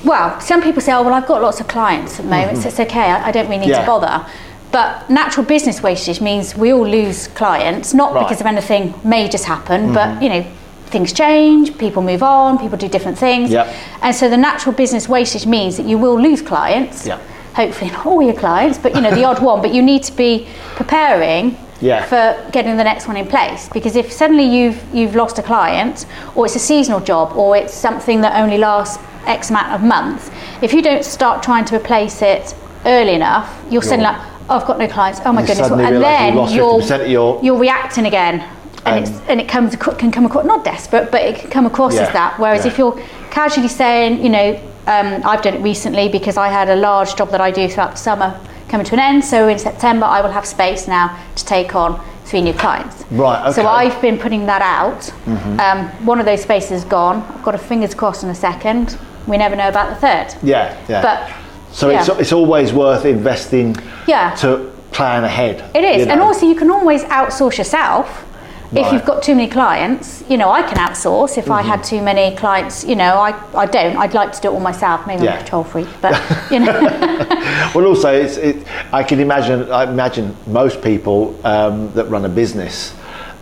Well, 0.05 0.41
some 0.41 0.63
people 0.63 0.81
say, 0.81 0.93
oh, 0.93 1.03
well, 1.03 1.13
I've 1.13 1.27
got 1.27 1.43
lots 1.43 1.61
of 1.61 1.69
clients 1.69 2.19
at 2.19 2.25
the 2.25 2.31
moment, 2.31 2.59
so 2.59 2.69
it's 2.69 2.81
okay, 2.81 3.01
I, 3.11 3.29
I 3.29 3.33
don't 3.33 3.47
really 3.49 3.59
need 3.67 3.73
Mm-hmm. 3.73 3.81
Yeah. 3.81 3.81
to 3.81 3.87
bother. 3.87 4.27
But 4.71 5.11
natural 5.11 5.45
business 5.45 5.83
wastage 5.83 6.21
means 6.21 6.55
we 6.55 6.73
all 6.73 6.87
lose 6.87 7.27
clients, 7.29 7.95
not 7.95 8.13
Right. 8.13 8.21
Mm-hmm. 8.21 8.25
because 8.29 8.41
of 8.41 8.47
anything 8.47 8.95
major's 9.05 9.45
happened, 9.45 9.95
but, 9.95 10.23
you 10.23 10.29
know, 10.29 10.47
things 10.88 11.12
change, 11.12 11.76
people 11.78 12.02
move 12.02 12.23
on, 12.23 12.59
people 12.59 12.78
do 12.78 12.88
different 12.88 13.18
things. 13.18 13.50
Yep. 13.50 13.75
And 14.02 14.14
so 14.14 14.28
the 14.28 14.37
natural 14.37 14.75
business 14.75 15.09
wastage 15.09 15.47
means 15.47 15.76
that 15.76 15.87
you 15.87 15.99
will 15.99 16.21
lose 16.21 16.42
clients. 16.42 17.07
Yep. 17.07 17.21
Hopefully 17.54 17.90
not 17.90 18.07
all 18.07 18.23
your 18.23 18.35
clients, 18.35 18.78
but, 18.78 18.95
you 18.95 19.00
know, 19.00 19.11
the 19.14 19.25
odd 19.25 19.42
one. 19.42 19.61
But 19.61 19.75
you 19.75 19.83
need 19.83 20.02
to 20.04 20.12
be 20.12 20.47
preparing 20.76 21.57
Yeah. 21.80 22.04
for 22.04 22.50
getting 22.50 22.76
the 22.76 22.85
next 22.85 23.07
one 23.07 23.16
in 23.16 23.26
place 23.26 23.68
because 23.73 23.95
if 23.95 24.11
suddenly 24.12 24.45
you've 24.45 24.78
you've 24.92 25.14
lost 25.14 25.38
a 25.38 25.42
client 25.42 26.07
or 26.35 26.45
it's 26.47 26.57
a 26.57 26.64
seasonal 26.71 26.99
job 27.00 27.37
or 27.37 27.57
it's 27.57 27.73
something 27.73 28.21
that 28.23 28.33
only 28.42 28.59
lasts 28.59 28.99
x 29.26 29.50
amount 29.50 29.71
of 29.73 29.80
months 29.83 30.28
if 30.61 30.73
you 30.73 30.83
don't 30.83 31.04
start 31.04 31.40
trying 31.40 31.64
to 31.64 31.76
replace 31.76 32.21
it 32.21 32.52
early 32.85 33.14
enough 33.14 33.47
you're 33.71 33.80
suddenly 33.90 34.07
like 34.11 34.21
oh, 34.50 34.57
I've 34.57 34.66
got 34.66 34.78
no 34.80 34.88
clients 34.88 35.21
oh 35.25 35.33
my 35.33 35.42
You 35.42 35.47
goodness 35.47 35.71
and 35.71 36.02
then 36.02 36.35
you're 36.57 36.80
your- 37.07 37.38
you're 37.45 37.59
reacting 37.59 38.07
again 38.07 38.42
and, 38.85 39.05
it's, 39.07 39.21
and 39.29 39.41
it 39.41 39.49
comes 39.49 39.77
can 39.77 40.11
come 40.11 40.27
across 40.27 40.45
not 40.45 40.65
desperate 40.65 41.11
but 41.11 41.23
it 41.23 41.37
can 41.37 41.51
come 41.51 41.67
across 41.67 41.95
Yeah, 41.95 42.03
as 42.03 42.13
that 42.13 42.39
whereas 42.39 42.65
yeah. 42.65 42.73
if 42.73 42.79
you're 42.79 43.01
casually 43.31 43.69
saying 43.69 44.23
you 44.23 44.31
know 44.31 44.55
um, 44.87 45.23
I've 45.25 45.43
done 45.43 45.55
it 45.55 45.61
recently 45.61 46.09
because 46.09 46.37
I 46.37 46.49
had 46.49 46.69
a 46.71 46.77
large 46.77 47.15
job 47.17 47.31
that 47.31 47.41
I 47.41 47.51
do 47.51 47.69
throughout 47.69 47.93
the 47.93 47.97
summer 47.97 48.39
coming 48.69 48.87
to 48.87 48.95
an 48.95 49.01
end 49.01 49.25
so 49.25 49.49
in 49.49 49.59
September 49.59 50.07
I 50.07 50.21
will 50.21 50.31
have 50.31 50.47
space 50.47 50.89
now 50.89 51.23
to 51.37 51.45
take 51.45 51.75
on 51.75 52.01
three 52.29 52.43
new 52.43 52.53
clients. 52.53 53.05
Right, 53.11 53.53
So 53.55 53.63
okay. 53.63 53.69
Mm-hmm. 53.69 53.97
I've 53.97 54.03
been 54.03 54.19
putting 54.19 54.45
that 54.47 54.61
out. 54.61 55.11
Um, 55.27 55.89
one 56.05 56.21
of 56.21 56.27
those 56.27 56.43
spaces 56.43 56.83
is 56.83 56.85
gone. 56.85 57.23
I've 57.23 57.43
got 57.43 57.55
a 57.55 57.59
fingers 57.59 57.95
crossed 57.95 58.23
in 58.23 58.29
a 58.29 58.35
second. 58.35 58.99
We 59.27 59.39
never 59.39 59.57
know 59.57 59.69
about 59.69 59.89
the 59.89 59.97
third. 59.97 60.35
Yeah, 60.43 60.79
yeah. 60.89 61.01
But 61.01 61.35
so 61.75 61.89
yeah. 61.89 62.01
it's, 62.01 62.09
it's 62.21 62.33
always 62.33 62.73
worth 62.73 63.07
investing 63.07 63.77
Yeah. 64.07 64.35
to 64.37 64.71
plan 64.93 65.25
ahead. 65.25 65.75
It 65.75 65.85
is, 65.85 66.07
you 66.07 66.13
and 66.13 66.21
also 66.21 66.47
you 66.47 66.55
can 66.55 66.71
always 66.71 67.03
outsource 67.05 67.57
yourself. 67.57 68.25
If 68.71 68.93
you've 68.93 69.05
got 69.07 69.23
too 69.23 69.35
many 69.35 69.49
clients, 69.49 70.23
you 70.29 70.37
know, 70.37 70.51
I 70.51 70.63
can 70.63 70.77
outsource. 70.77 71.39
If 71.39 71.51
I 71.51 71.61
Mm-hmm. 71.61 71.69
had 71.71 71.85
too 71.85 72.03
many 72.03 72.37
clients, 72.37 72.85
you 72.85 72.97
know, 72.97 73.15
I, 73.19 73.31
I 73.57 73.65
don't. 73.67 73.97
I'd 73.97 74.13
like 74.15 74.33
to 74.33 74.41
do 74.43 74.49
it 74.49 74.53
all 74.53 74.61
myself. 74.61 75.07
Maybe 75.07 75.25
Yeah. 75.25 75.31
I'm 75.33 75.37
a 75.37 75.39
control 75.39 75.65
freak, 75.65 75.89
but 76.03 76.15
you 76.51 76.61
know, 76.61 76.79
Well, 77.75 77.87
also, 77.87 78.13
it's, 78.13 78.37
it, 78.37 78.67
I 78.93 79.03
can 79.03 79.21
imagine. 79.21 79.71
I 79.73 79.85
imagine 79.85 80.37
most 80.47 80.83
people 80.83 81.35
um, 81.47 81.91
that 81.95 82.05
run 82.11 82.25
a 82.27 82.29
business, 82.29 82.95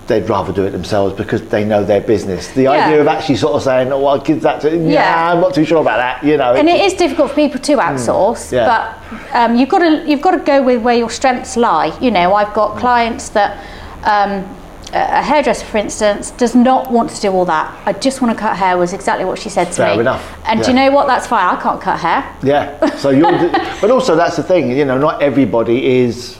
they'd 0.06 0.28
rather 0.28 0.52
do 0.52 0.62
it 0.64 0.71
themselves 0.71 1.12
because 1.16 1.42
they 1.49 1.64
know 1.64 1.83
their 1.85 2.00
business. 2.00 2.52
The 2.52 2.62
Yeah. 2.62 2.87
idea 2.87 3.00
of 3.00 3.09
actually 3.09 3.37
sort 3.37 3.54
of 3.54 3.62
saying, 3.62 3.92
"Oh, 3.92 4.06
I'll 4.06 4.21
give 4.21 4.42
that 4.42 4.61
to," 4.61 4.71
yeah, 4.71 4.92
Yeah. 4.92 5.33
I'm 5.33 5.40
not 5.40 5.54
too 5.54 5.64
sure 5.64 5.80
about 5.80 5.97
that. 5.97 6.23
You 6.25 6.37
know, 6.37 6.54
and 6.54 6.68
it 6.68 6.80
is 6.83 6.95
difficult 6.95 7.30
for 7.30 7.35
people 7.35 7.61
to 7.61 7.73
outsource. 7.78 8.50
Mm. 8.50 8.52
yeah. 8.52 8.66
But 8.71 9.35
um, 9.35 9.56
you've 9.56 9.68
got 9.68 9.80
to 9.80 10.09
you've 10.09 10.23
got 10.23 10.33
to 10.33 10.38
go 10.52 10.62
with 10.62 10.83
where 10.83 10.97
your 10.97 11.11
strengths 11.11 11.56
lie. 11.56 11.97
You 12.00 12.12
know, 12.12 12.33
I've 12.35 12.54
got 12.54 12.78
clients 12.78 13.30
that. 13.30 13.59
Um, 14.04 14.47
a 14.96 15.22
hairdresser, 15.22 15.64
for 15.66 15.78
instance, 15.78 16.30
does 16.32 16.54
not 16.54 16.90
want 16.90 17.10
to 17.10 17.20
do 17.20 17.30
all 17.32 17.44
that. 17.46 17.74
I 17.86 17.92
just 17.92 18.20
want 18.22 18.36
to 18.36 18.40
cut 18.40 18.56
hair. 18.56 18.76
Was 18.76 18.92
exactly 18.92 19.24
what 19.24 19.38
she 19.38 19.48
said 19.48 19.66
to 19.66 19.72
Fair 19.72 19.94
me. 19.94 20.00
enough, 20.00 20.38
And 20.46 20.62
do 20.62 20.68
you 20.70 20.74
know 20.76 20.90
what? 20.90 21.06
That's 21.06 21.26
fine. 21.26 21.56
I 21.56 21.60
can't 21.60 21.80
cut 21.80 21.98
hair. 22.00 22.36
Yeah. 22.42 22.94
So 22.96 23.10
you're, 23.10 23.30
but 23.80 23.90
also 23.90 24.16
that's 24.16 24.36
the 24.36 24.42
thing. 24.42 24.70
You 24.70 24.84
know, 24.84 24.98
not 24.98 25.22
everybody 25.22 25.98
is 25.98 26.38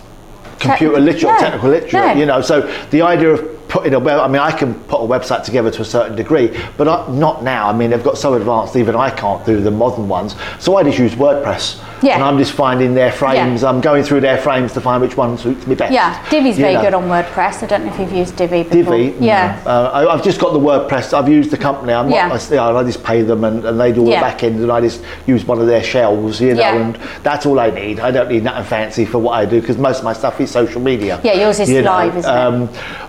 computer 0.59 0.95
Tec- 0.95 1.03
literate, 1.05 1.25
or 1.25 1.33
no, 1.35 1.39
technical 1.41 1.69
literate. 1.71 1.93
no. 1.93 2.13
You 2.15 2.27
know, 2.27 2.41
so 2.41 2.61
the 2.91 3.03
idea 3.03 3.31
of 3.35 3.69
putting 3.69 3.95
a 3.95 3.99
web. 3.99 4.21
I 4.21 4.29
mean, 4.29 4.41
I 4.41 4.53
can 4.53 4.75
put 4.85 5.01
a 5.03 5.07
website 5.07 5.45
together 5.45 5.71
to 5.73 5.83
a 5.83 5.85
certain 5.85 6.17
degree, 6.17 6.57
but 6.77 6.89
I, 6.89 7.09
not 7.11 7.43
now. 7.43 7.69
I 7.69 7.73
mean, 7.73 7.91
they've 7.91 8.03
got 8.03 8.17
so 8.17 8.35
advanced, 8.35 8.77
even 8.77 8.95
I 8.95 9.11
can't 9.11 9.45
do 9.45 9.61
the 9.61 9.71
modern 9.71 10.09
ones. 10.09 10.37
So 10.61 10.77
I 10.77 10.83
just 10.85 10.99
use 10.99 11.15
WordPress. 11.15 11.81
Yeah. 12.03 12.15
And 12.15 12.23
I'm 12.23 12.37
just 12.39 12.53
finding 12.53 12.95
their 12.95 13.11
frames. 13.11 13.63
Yeah. 13.63 13.69
I'm 13.71 13.81
going 13.81 14.03
through 14.05 14.21
their 14.21 14.37
frames 14.39 14.73
to 14.75 14.81
find 14.81 15.01
which 15.03 15.17
one 15.17 15.39
suits 15.39 15.67
me 15.67 15.75
best. 15.75 15.93
Yeah, 15.93 16.23
Divi's 16.29 16.59
You 16.59 16.65
very 16.65 16.75
know. 16.75 16.83
good 16.83 16.95
on 16.95 17.05
WordPress. 17.05 17.63
I 17.63 17.67
don't 17.67 17.87
know 17.87 17.93
if 17.93 17.99
you've 17.99 18.13
used 18.13 18.37
Divi 18.37 18.65
before. 18.65 18.97
Divi, 18.97 19.17
Yeah. 19.25 19.61
no. 19.65 19.71
Uh, 19.71 19.91
I, 19.95 20.15
I've 20.15 20.23
just 20.23 20.39
got 20.41 20.53
the 20.53 20.59
WordPress. 20.59 21.13
I've 21.15 21.29
used 21.29 21.51
the 21.51 21.57
company. 21.57 21.93
I'm 21.93 22.11
Yeah. 22.11 22.29
not, 22.29 22.53
I, 22.53 22.71
I 22.81 22.85
just 22.85 23.03
pay 23.03 23.23
them 23.23 23.45
and, 23.45 23.65
and 23.65 23.81
they 23.81 23.93
do 23.93 24.03
all 24.03 24.09
Yeah. 24.11 24.21
the 24.21 24.27
back 24.27 24.43
end, 24.43 24.61
and 24.61 24.71
I 24.71 24.81
just 24.81 25.03
use 25.27 25.45
one 25.45 25.59
of 25.61 25.67
their 25.67 25.83
shells, 25.83 26.41
you 26.41 26.55
know, 26.55 26.61
Yeah. 26.61 26.75
and 26.77 26.99
that's 27.23 27.47
all 27.47 27.59
I 27.59 27.71
need. 27.71 28.01
I 28.01 28.11
don't 28.11 28.29
need 28.29 28.45
nothing 28.45 28.65
fancy 28.65 29.05
for 29.05 29.19
what 29.19 29.33
I 29.33 29.45
do 29.47 29.61
because 29.61 29.79
most 29.79 29.99
of 29.99 30.05
my 30.05 30.13
stuff 30.13 30.41
is 30.41 30.51
social 30.51 30.81
media. 30.81 31.21
Yeah, 31.25 31.35
yours 31.35 31.61
is 31.61 31.71
you 31.71 31.83
know. 31.83 31.91
live, 31.91 32.17
isn't 32.17 32.31
it? 32.31 32.37
um, 32.37 32.69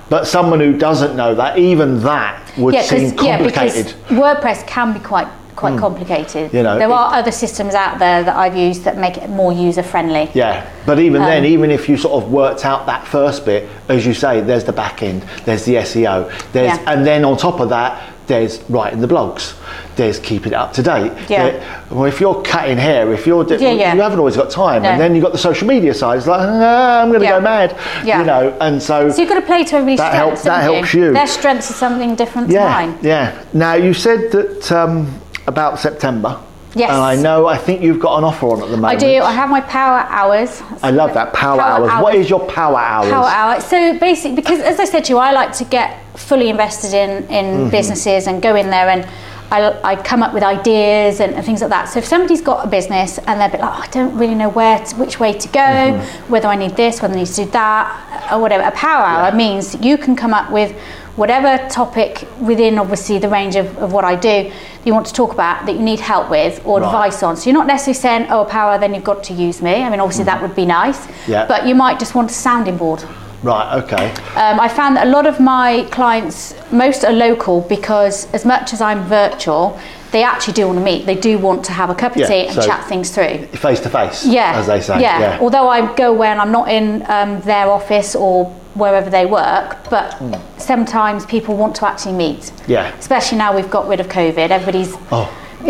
But 0.09 0.25
someone 0.27 0.61
who 0.61 0.77
doesn't 0.77 1.17
know 1.17 1.35
that, 1.35 1.57
even 1.57 2.01
that 2.03 2.41
would 2.57 2.73
seem 2.85 3.13
yeah, 3.21 3.43
because. 3.43 3.93
WordPress 4.09 4.65
can 4.65 4.93
be 4.93 4.99
quite 4.99 5.27
quite 5.57 5.77
complicated. 5.77 6.53
You 6.53 6.63
know, 6.63 6.77
there 6.77 6.87
it- 6.89 6.93
are 6.93 7.13
other 7.13 7.31
systems 7.31 7.73
out 7.75 7.99
there 7.99 8.23
that 8.23 8.35
I've 8.35 8.55
used 8.55 8.85
that 8.85 8.97
make 8.97 9.17
it 9.17 9.29
more 9.29 9.51
user 9.51 9.83
friendly. 9.83 10.29
Yeah, 10.33 10.63
but 10.85 10.99
even 10.99 11.21
then, 11.23 11.39
Um, 11.39 11.45
even 11.45 11.71
if 11.71 11.89
you 11.89 11.97
sort 11.97 12.23
of 12.23 12.31
worked 12.31 12.65
out 12.65 12.85
that 12.85 13.05
first 13.05 13.45
bit, 13.45 13.67
as 13.89 14.05
you 14.05 14.13
say, 14.13 14.39
there's 14.39 14.63
the 14.63 14.71
back 14.73 15.03
end, 15.03 15.23
there's 15.45 15.65
the 15.65 15.75
SEO, 15.77 16.29
there's, 16.53 16.77
Yeah. 16.77 16.91
and 16.93 17.05
then 17.05 17.25
on 17.25 17.35
top 17.35 17.59
of 17.59 17.69
that, 17.69 17.97
there's 18.27 18.59
writing 18.69 18.99
the 18.99 19.07
blogs, 19.07 19.53
there's 19.95 20.19
keeping 20.19 20.51
it 20.51 20.55
up 20.57 20.73
to 20.73 20.83
date. 20.83 21.13
Yeah. 21.29 21.43
There- 21.43 21.59
well, 21.89 22.03
if 22.05 22.19
you're 22.19 22.35
cutting 22.41 22.77
hair, 22.77 23.13
if 23.13 23.25
you're, 23.25 23.45
Yeah, 23.47 23.71
yeah. 23.71 23.93
you 23.95 24.01
haven't 24.01 24.19
always 24.19 24.35
got 24.35 24.49
time, 24.49 24.83
No. 24.83 24.89
and 24.89 24.99
then 24.99 25.15
you've 25.15 25.23
got 25.23 25.31
the 25.31 25.37
social 25.37 25.65
media 25.65 25.93
side. 25.93 26.17
It's 26.17 26.27
like, 26.27 26.41
ah, 26.43 27.01
I'm 27.01 27.07
going 27.07 27.21
to 27.21 27.25
Yeah. 27.25 27.37
go 27.37 27.41
mad, 27.41 27.73
Yeah. 28.03 28.19
you 28.19 28.25
know, 28.25 28.51
and 28.59 28.83
so. 28.83 29.09
So 29.09 29.21
you've 29.21 29.29
got 29.29 29.35
to 29.35 29.41
play 29.45 29.63
to 29.63 29.75
everybody's 29.77 29.99
That 29.99 30.13
helps- 30.13 30.41
strengths. 30.41 30.43
that 30.43 30.61
haven't 30.63 30.73
helps 30.75 30.93
you. 30.93 31.13
Their 31.13 31.25
strengths 31.27 31.71
are 31.71 31.73
something 31.75 32.15
different 32.15 32.49
to 32.49 32.53
yeah, 32.53 32.67
mine. 32.67 32.95
yeah. 33.01 33.31
Now 33.53 33.75
you 33.75 33.93
said 33.93 34.29
that 34.33 34.71
um, 34.73 35.07
about 35.47 35.79
September. 35.79 36.41
Yes. 36.75 36.91
And 36.91 36.99
I 37.01 37.15
know, 37.15 37.47
I 37.47 37.57
think 37.57 37.81
you've 37.81 37.99
got 37.99 38.17
an 38.19 38.23
offer 38.23 38.45
on 38.47 38.61
at 38.61 38.69
the 38.69 38.77
moment. 38.77 38.85
I 38.85 38.95
do. 38.95 39.21
I 39.23 39.31
have 39.31 39.49
my 39.49 39.61
power 39.61 39.99
hours. 40.09 40.61
I 40.83 40.91
love 40.91 41.13
that 41.15 41.33
power, 41.33 41.57
Power 41.57 41.89
hours. 41.89 42.03
What 42.03 42.13
hours. 42.13 42.25
is 42.25 42.29
your 42.29 42.45
power 42.47 42.77
hours? 42.77 43.09
Power 43.09 43.25
hour. 43.25 43.61
So 43.61 43.97
basically, 43.97 44.35
because 44.35 44.59
as 44.59 44.79
I 44.79 44.85
said 44.85 45.05
to 45.05 45.13
you, 45.13 45.17
I 45.17 45.31
like 45.31 45.53
to 45.53 45.63
get 45.63 45.99
fully 46.17 46.49
invested 46.49 46.93
in 46.93 47.23
in 47.29 47.45
Mm-hmm. 47.45 47.69
businesses 47.71 48.27
and 48.27 48.41
go 48.41 48.55
in 48.55 48.69
there 48.69 48.89
and. 48.89 49.07
I, 49.49 49.79
I 49.81 49.95
come 49.95 50.23
up 50.23 50.33
with 50.33 50.43
ideas 50.43 51.21
and, 51.21 51.33
and 51.33 51.45
things 51.45 51.61
like 51.61 51.69
that. 51.69 51.85
So 51.87 51.99
if 51.99 52.05
somebody's 52.05 52.41
got 52.41 52.65
a 52.65 52.69
business 52.69 53.17
and 53.17 53.39
they're 53.39 53.47
a 53.47 53.51
bit 53.51 53.61
like, 53.61 53.79
oh, 53.79 53.81
I 53.81 53.87
don't 53.91 54.17
really 54.17 54.35
know 54.35 54.49
where, 54.49 54.77
to, 54.83 54.95
which 54.97 55.21
way 55.21 55.31
to 55.31 55.47
go, 55.47 55.61
Mm-hmm. 55.61 56.29
whether 56.33 56.49
I 56.49 56.57
need 56.57 56.75
this, 56.75 57.01
whether 57.01 57.13
I 57.13 57.17
need 57.19 57.27
to 57.27 57.45
do 57.45 57.51
that, 57.51 58.29
or 58.33 58.41
whatever. 58.41 58.63
A 58.63 58.71
power 58.71 59.05
hour 59.05 59.31
means 59.33 59.73
you 59.79 59.97
can 59.97 60.17
come 60.17 60.33
up 60.33 60.51
with 60.51 60.75
whatever 61.17 61.67
topic 61.69 62.25
within 62.39 62.79
obviously 62.79 63.17
the 63.19 63.27
range 63.27 63.55
of, 63.57 63.77
of 63.79 63.91
what 63.91 64.05
I 64.05 64.15
do 64.15 64.51
you 64.85 64.93
want 64.93 65.05
to 65.07 65.13
talk 65.13 65.33
about 65.33 65.65
that 65.65 65.73
you 65.73 65.81
need 65.81 65.99
help 65.99 66.29
with 66.29 66.61
or 66.65 66.79
Right. 66.79 66.85
advice 66.87 67.21
on. 67.23 67.35
So 67.35 67.49
you're 67.49 67.57
not 67.59 67.67
necessarily 67.67 67.99
saying, 67.99 68.31
oh, 68.31 68.45
power, 68.45 68.77
then 68.77 68.93
you've 68.93 69.03
got 69.03 69.21
to 69.25 69.33
use 69.33 69.61
me. 69.61 69.83
I 69.83 69.89
mean, 69.89 69.99
obviously 69.99 70.23
that 70.25 70.41
would 70.41 70.55
be 70.55 70.65
nice. 70.65 70.99
Mm-hmm. 71.05 71.31
Yeah. 71.31 71.45
But 71.45 71.65
you 71.67 71.75
might 71.75 71.99
just 71.99 72.15
want 72.15 72.31
a 72.31 72.33
sounding 72.33 72.77
board. 72.77 73.03
Right, 73.43 73.83
okay. 73.83 74.09
Um, 74.35 74.59
I 74.59 74.69
found 74.69 74.95
that 74.95 75.07
a 75.07 75.09
lot 75.09 75.27
of 75.27 75.39
my 75.39 75.85
clients, 75.91 76.55
most 76.71 77.03
are 77.03 77.11
local 77.11 77.61
because 77.61 78.31
as 78.33 78.45
much 78.45 78.71
as 78.73 78.79
I'm 78.81 79.03
virtual, 79.03 79.77
they 80.11 80.23
actually 80.23 80.53
do 80.53 80.67
want 80.67 80.79
to 80.79 80.85
meet. 80.85 81.05
They 81.05 81.15
do 81.15 81.37
want 81.37 81.65
to 81.65 81.73
have 81.73 81.89
a 81.89 81.95
cup 81.95 82.13
of 82.13 82.21
Yeah, 82.21 82.27
tea 82.27 82.45
and 82.47 82.55
so- 82.55 82.65
chat 82.65 82.87
things 82.87 83.11
through. 83.11 83.47
Face 83.47 83.79
to 83.81 83.89
face, 83.89 84.25
Yeah, 84.25 84.53
as 84.55 84.67
they 84.67 84.79
say. 84.79 85.01
Yeah. 85.01 85.19
Yeah. 85.19 85.39
Although 85.41 85.67
I 85.67 85.93
go 85.95 86.11
away 86.13 86.29
and 86.29 86.39
I'm 86.39 86.51
not 86.51 86.69
in 86.69 87.03
um, 87.09 87.41
their 87.41 87.69
office 87.69 88.15
or 88.15 88.55
wherever 88.77 89.09
they 89.09 89.25
work, 89.25 89.77
but 89.89 90.13
Hmm. 90.15 90.33
sometimes 90.57 91.25
people 91.25 91.55
want 91.55 91.75
to 91.75 91.87
actually 91.87 92.13
meet. 92.13 92.51
Yeah. 92.67 92.91
Especially 92.99 93.37
now 93.37 93.55
we've 93.55 93.69
got 93.69 93.87
rid 93.87 93.99
of 93.99 94.07
COVID. 94.07 94.49
Everybody's 94.51 94.95
Oh, 95.11 95.29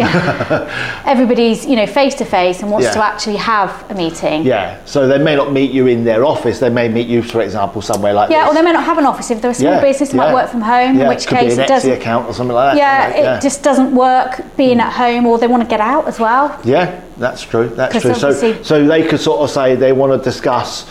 everybody's 1.05 1.65
you 1.65 1.75
know 1.75 1.85
face 1.87 2.13
to 2.15 2.25
face 2.25 2.61
and 2.61 2.71
wants 2.71 2.87
Yeah. 2.87 2.93
to 2.93 3.03
actually 3.05 3.37
have 3.37 3.71
a 3.89 3.93
meeting. 3.95 4.43
yeah. 4.43 4.77
So 4.85 5.07
they 5.07 5.17
may 5.17 5.35
not 5.35 5.51
meet 5.53 5.71
you 5.71 5.87
in 5.87 6.03
their 6.03 6.25
office. 6.25 6.59
They 6.59 6.69
may 6.69 6.87
meet 6.89 7.07
you, 7.07 7.21
for 7.23 7.41
example, 7.41 7.81
somewhere 7.81 8.13
like 8.13 8.29
Yeah, 8.29 8.43
this. 8.43 8.51
or 8.51 8.53
they 8.55 8.61
may 8.63 8.73
not 8.73 8.83
have 8.83 8.97
an 8.97 9.05
office. 9.05 9.31
If 9.31 9.41
they're 9.41 9.51
a 9.51 9.53
small 9.53 9.73
Yeah, 9.73 9.81
business, 9.81 10.09
they 10.09 10.17
might 10.17 10.33
work 10.33 10.49
from 10.49 10.61
home, 10.61 10.95
yeah. 10.97 11.03
in 11.03 11.07
which 11.07 11.25
could 11.27 11.37
case 11.37 11.55
be 11.55 11.61
an 11.61 11.65
it 11.65 11.67
doesn't. 11.67 11.91
Account 11.91 12.27
or 12.27 12.33
something 12.33 12.55
like 12.55 12.73
that. 12.73 12.77
Yeah, 12.77 13.09
it 13.19 13.23
yeah. 13.23 13.39
just 13.39 13.63
doesn't 13.63 13.95
work 13.95 14.41
being 14.57 14.79
at 14.79 14.91
home, 14.93 15.25
or 15.25 15.37
they 15.37 15.47
want 15.47 15.63
to 15.63 15.69
get 15.69 15.79
out 15.81 16.07
as 16.07 16.19
well. 16.19 16.59
Yeah, 16.63 16.99
that's 17.17 17.41
true. 17.43 17.69
That's 17.69 18.01
true. 18.01 18.13
So, 18.13 18.31
so 18.63 18.85
they 18.85 19.03
could 19.07 19.19
sort 19.19 19.39
of 19.41 19.49
say 19.49 19.75
they 19.75 19.93
want 19.93 20.11
to 20.11 20.19
discuss 20.29 20.85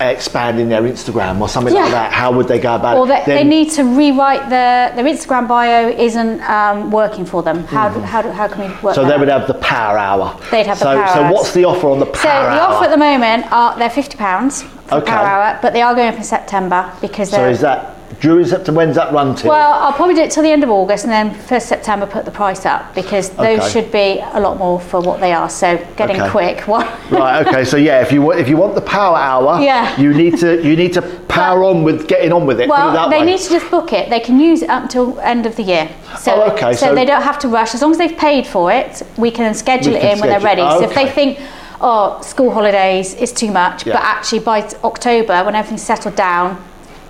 expanding 0.00 0.68
their 0.68 0.82
Instagram 0.82 1.40
or 1.40 1.48
something 1.48 1.74
like 1.74 1.90
that. 1.90 2.12
How 2.12 2.32
would 2.32 2.48
they 2.48 2.58
go 2.58 2.74
about 2.74 2.96
Or 2.96 3.04
it? 3.10 3.26
they, 3.26 3.34
they 3.36 3.44
need 3.44 3.70
to 3.72 3.82
rewrite 3.84 4.48
their 4.48 4.94
their 4.96 5.04
Instagram 5.04 5.46
bio 5.46 5.88
isn't 5.90 6.40
um, 6.42 6.90
working 6.90 7.24
for 7.26 7.42
them. 7.42 7.64
How, 7.64 7.88
do, 7.90 8.00
how, 8.00 8.22
do, 8.22 8.30
how 8.30 8.48
can 8.48 8.60
we 8.70 8.82
work? 8.82 8.94
So 8.94 9.04
they 9.04 9.12
out? 9.12 9.20
would 9.20 9.28
have 9.28 9.46
the 9.46 9.54
power 9.54 9.98
hour. 9.98 10.38
They'd 10.50 10.66
have 10.66 10.78
the 10.78 10.84
so, 10.84 11.02
power 11.02 11.14
So 11.14 11.22
hours. 11.24 11.32
what's 11.34 11.52
the 11.52 11.64
offer 11.64 11.88
on 11.88 11.98
the 11.98 12.06
power 12.06 12.16
So 12.16 12.28
power 12.28 12.44
the 12.54 12.60
hour? 12.60 12.72
offer 12.74 12.84
at 12.86 12.90
the 12.90 12.96
moment 12.96 13.52
are 13.52 13.78
they're 13.78 13.90
fifty 13.90 14.16
pounds 14.16 14.62
for 14.62 14.94
Okay. 14.96 15.10
per 15.10 15.16
hour, 15.18 15.58
but 15.62 15.72
they 15.72 15.82
are 15.82 15.94
going 15.94 16.08
up 16.08 16.16
in 16.16 16.24
September 16.24 16.90
because 17.00 17.30
so 17.30 17.48
is 17.48 17.60
that 17.60 17.96
during 18.20 18.44
September? 18.46 18.78
When's 18.78 18.96
that 18.96 19.12
run 19.12 19.34
to? 19.36 19.48
well, 19.48 19.72
I'll 19.72 19.92
probably 19.92 20.14
do 20.14 20.22
it 20.22 20.30
till 20.30 20.42
the 20.42 20.50
end 20.50 20.62
of 20.62 20.70
August, 20.70 21.04
and 21.04 21.12
then 21.12 21.34
first 21.34 21.68
September 21.68 22.06
put 22.06 22.24
the 22.24 22.30
price 22.30 22.66
up 22.66 22.94
because 22.94 23.30
those 23.30 23.60
Okay. 23.60 23.68
should 23.70 23.92
be 23.92 24.22
a 24.32 24.40
lot 24.40 24.58
more 24.58 24.78
for 24.80 25.00
what 25.00 25.20
they 25.20 25.32
are. 25.32 25.48
So 25.48 25.78
getting 25.96 26.20
Okay. 26.20 26.30
quick. 26.30 26.60
What? 26.68 26.86
Right. 27.10 27.46
Okay. 27.46 27.64
So 27.64 27.76
yeah, 27.76 28.00
if 28.02 28.12
you 28.12 28.22
want, 28.22 28.38
if 28.38 28.48
you 28.48 28.56
want 28.56 28.74
the 28.74 28.80
power 28.82 29.16
hour, 29.16 29.60
Yeah. 29.60 29.98
you 30.00 30.12
need 30.14 30.38
to 30.38 30.62
you 30.62 30.76
need 30.76 30.92
to 30.94 31.02
power 31.28 31.64
on 31.64 31.82
with 31.84 32.06
getting 32.08 32.32
on 32.32 32.46
with 32.46 32.60
it. 32.60 32.68
put 32.68 32.74
it 32.78 32.82
Well, 32.94 33.08
they 33.10 33.20
way. 33.20 33.26
need 33.26 33.40
to 33.40 33.50
just 33.50 33.70
book 33.70 33.92
it. 33.92 34.10
They 34.10 34.20
can 34.20 34.38
use 34.38 34.62
it 34.62 34.70
up 34.70 34.82
until 34.82 35.18
end 35.20 35.46
of 35.46 35.56
the 35.56 35.62
year. 35.62 35.88
So, 36.18 36.32
Oh, 36.34 36.50
okay, 36.52 36.72
so, 36.74 36.86
so- 36.88 36.94
they 36.94 37.04
don't 37.04 37.22
have 37.22 37.38
to 37.40 37.48
rush. 37.48 37.74
As 37.74 37.82
long 37.82 37.90
as 37.92 37.98
they've 37.98 38.16
paid 38.16 38.46
for 38.46 38.70
it, 38.72 39.02
we 39.16 39.30
can 39.30 39.54
schedule 39.54 39.92
We 39.92 39.98
it 39.98 40.02
can 40.02 40.12
in 40.14 40.20
when 40.20 40.28
they're 40.30 40.40
ready. 40.40 40.62
schedule- 40.62 40.78
So 40.80 40.84
if 40.90 40.94
they 40.94 41.06
think, 41.08 41.38
oh, 41.80 42.18
school 42.20 42.50
holidays 42.52 43.14
is 43.14 43.32
too 43.32 43.50
much, 43.50 43.86
Yeah. 43.86 43.94
but 43.94 44.02
actually 44.02 44.40
by 44.40 44.64
October, 44.84 45.42
when 45.44 45.54
everything's 45.54 45.82
settled 45.82 46.16
down, 46.16 46.58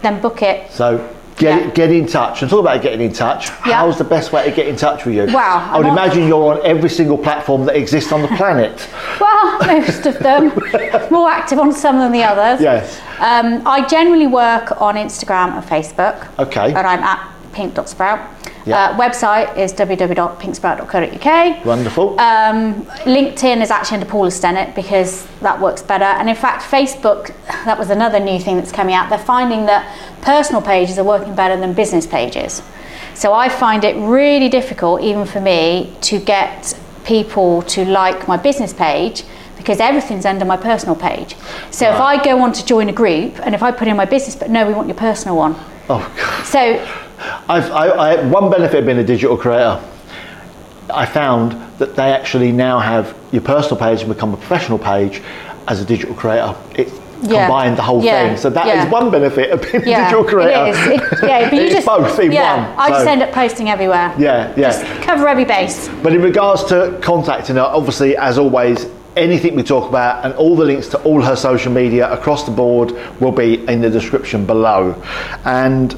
then 0.03 0.21
book 0.21 0.43
it. 0.43 0.71
So 0.71 0.99
get 1.37 1.61
Yeah. 1.63 1.71
get 1.71 1.91
in 1.91 2.07
touch 2.07 2.43
and 2.43 2.51
talk 2.51 2.61
about 2.61 2.83
getting 2.83 3.01
in 3.01 3.13
touch. 3.13 3.49
Yeah. 3.67 3.77
How's 3.79 3.97
the 3.99 4.05
best 4.05 4.33
way 4.33 4.45
to 4.45 4.51
get 4.51 4.67
in 4.69 4.77
touch 4.77 5.05
with 5.07 5.15
you? 5.15 5.27
Wow, 5.33 5.71
I 5.73 5.77
would 5.79 5.87
I'm 5.87 5.93
imagine 5.93 6.27
you're 6.29 6.55
on 6.55 6.61
every 6.67 6.91
single 6.91 7.17
platform 7.19 7.65
that 7.67 7.77
exists 7.77 8.13
on 8.13 8.23
the 8.23 8.29
planet. 8.29 8.87
Well, 9.21 9.59
most 9.67 10.07
of 10.07 10.19
them. 10.19 10.53
More 11.11 11.31
active 11.31 11.59
on 11.59 11.73
some 11.73 11.99
than 11.99 12.13
the 12.13 12.23
others. 12.25 12.61
yes. 12.61 12.99
Um, 13.21 13.63
I 13.67 13.87
generally 13.87 14.27
work 14.27 14.81
on 14.81 14.95
Instagram 14.97 15.53
and 15.57 15.65
Facebook. 15.65 16.27
Okay. 16.39 16.69
And 16.75 16.87
I'm 16.87 17.01
at 17.01 17.21
pink.sprout. 17.53 18.19
Yeah. 18.67 18.91
Uh, 18.91 18.99
website 18.99 19.57
is 19.57 19.73
www.pinksprout.co.uk. 19.73 21.65
Wonderful. 21.65 22.21
Um, 22.21 22.85
LinkedIn 23.05 23.63
is 23.63 23.71
actually 23.71 23.97
under 23.97 24.11
Paula 24.11 24.31
Stennett 24.31 24.75
because 24.75 25.27
that 25.41 25.61
works 25.61 25.83
better. 25.83 26.05
And 26.05 26.29
in 26.29 26.37
fact, 26.37 26.63
Facebook, 26.65 27.35
that 27.65 27.79
was 27.79 27.91
another 27.91 28.21
new 28.21 28.39
thing 28.39 28.57
that's 28.57 28.73
coming 28.73 28.95
out. 28.95 29.09
They're 29.09 29.19
finding 29.19 29.67
that 29.67 29.97
personal 30.21 30.61
pages 30.63 30.99
are 30.99 31.05
working 31.05 31.35
better 31.35 31.57
than 31.59 31.73
business 31.73 32.07
pages. 32.07 32.63
So 33.15 33.33
I 33.33 33.49
find 33.49 33.85
it 33.85 33.97
really 33.97 34.49
difficult, 34.49 35.03
even 35.03 35.27
for 35.27 35.41
me, 35.41 35.95
to 36.03 36.19
get 36.19 36.79
people 37.05 37.63
to 37.63 37.85
like 37.85 38.29
my 38.29 38.37
business 38.37 38.73
page 38.73 39.25
because 39.57 39.79
everything's 39.79 40.25
under 40.25 40.45
my 40.45 40.57
personal 40.57 40.97
page. 40.97 41.37
So 41.71 41.91
if 41.91 42.01
I 42.01 42.23
go 42.23 42.41
on 42.41 42.53
to 42.55 42.65
join 42.65 42.89
a 42.89 42.93
group 42.93 43.39
and 43.45 43.55
if 43.55 43.63
I 43.63 43.73
put 43.73 43.89
in 43.89 43.97
my 43.97 44.07
business, 44.07 44.35
but 44.35 44.51
no, 44.51 44.67
we 44.67 44.73
want 44.73 44.89
your 44.89 44.97
personal 44.97 45.37
one. 45.37 45.55
Oh, 45.91 46.13
God. 46.17 46.45
So 46.47 46.79
I've, 47.49 47.71
I, 47.71 47.89
I, 47.89 48.25
one 48.29 48.51
benefit 48.51 48.81
of 48.81 48.87
being 48.87 48.99
a 48.99 49.05
digital 49.05 49.37
creator, 49.37 49.83
I 50.93 51.07
found 51.07 51.53
that 51.79 51.95
they 51.97 52.13
actually 52.13 52.53
now 52.53 52.79
have 52.79 53.17
your 53.33 53.43
personal 53.43 53.77
page 53.79 54.01
and 54.03 54.13
become 54.13 54.35
a 54.35 54.37
professional 54.37 54.79
page 54.79 55.23
as 55.69 55.81
a 55.81 55.85
digital 55.85 56.15
creator. 56.15 56.55
It 56.75 56.89
Yeah. 57.23 57.47
combined 57.47 57.77
the 57.77 57.83
whole 57.83 58.03
Yeah. 58.03 58.29
thing. 58.29 58.37
So 58.39 58.49
that 58.51 58.67
is 58.67 58.85
Yeah. 58.85 58.89
one 58.91 59.11
benefit 59.11 59.51
of 59.51 59.61
being 59.63 59.83
a 59.83 59.87
digital 59.87 60.25
creator. 60.25 60.67
it 60.67 60.71
is. 60.71 60.87
It, 60.87 61.19
yeah, 61.23 61.51
but 61.51 61.59
you 61.63 61.71
just 61.71 61.87
both 61.87 62.19
in 62.19 62.33
yeah, 62.33 62.75
one. 62.75 62.79
I 62.79 62.89
just 62.89 63.07
end 63.07 63.23
up 63.23 63.33
posting 63.33 63.69
everywhere. 63.71 64.13
Yeah, 64.19 64.53
yeah. 64.57 64.71
Just 64.71 64.85
cover 65.03 65.29
every 65.29 65.45
base. 65.45 65.89
But 66.03 66.15
in 66.15 66.23
regards 66.23 66.65
to 66.65 66.97
contacting 67.03 67.57
her, 67.57 67.63
obviously, 67.63 68.17
as 68.17 68.39
always, 68.39 68.87
anything 69.17 69.55
we 69.55 69.63
talk 69.63 69.89
about 69.89 70.25
and 70.25 70.33
all 70.35 70.57
the 70.57 70.65
links 70.65 70.89
to 70.89 70.99
all 71.03 71.21
her 71.21 71.37
social 71.37 71.71
media 71.73 72.11
across 72.11 72.45
the 72.45 72.51
board 72.53 72.93
will 73.21 73.33
be 73.33 73.65
in 73.69 73.83
the 73.83 73.91
description 73.91 74.47
below. 74.47 74.95
And 75.45 75.95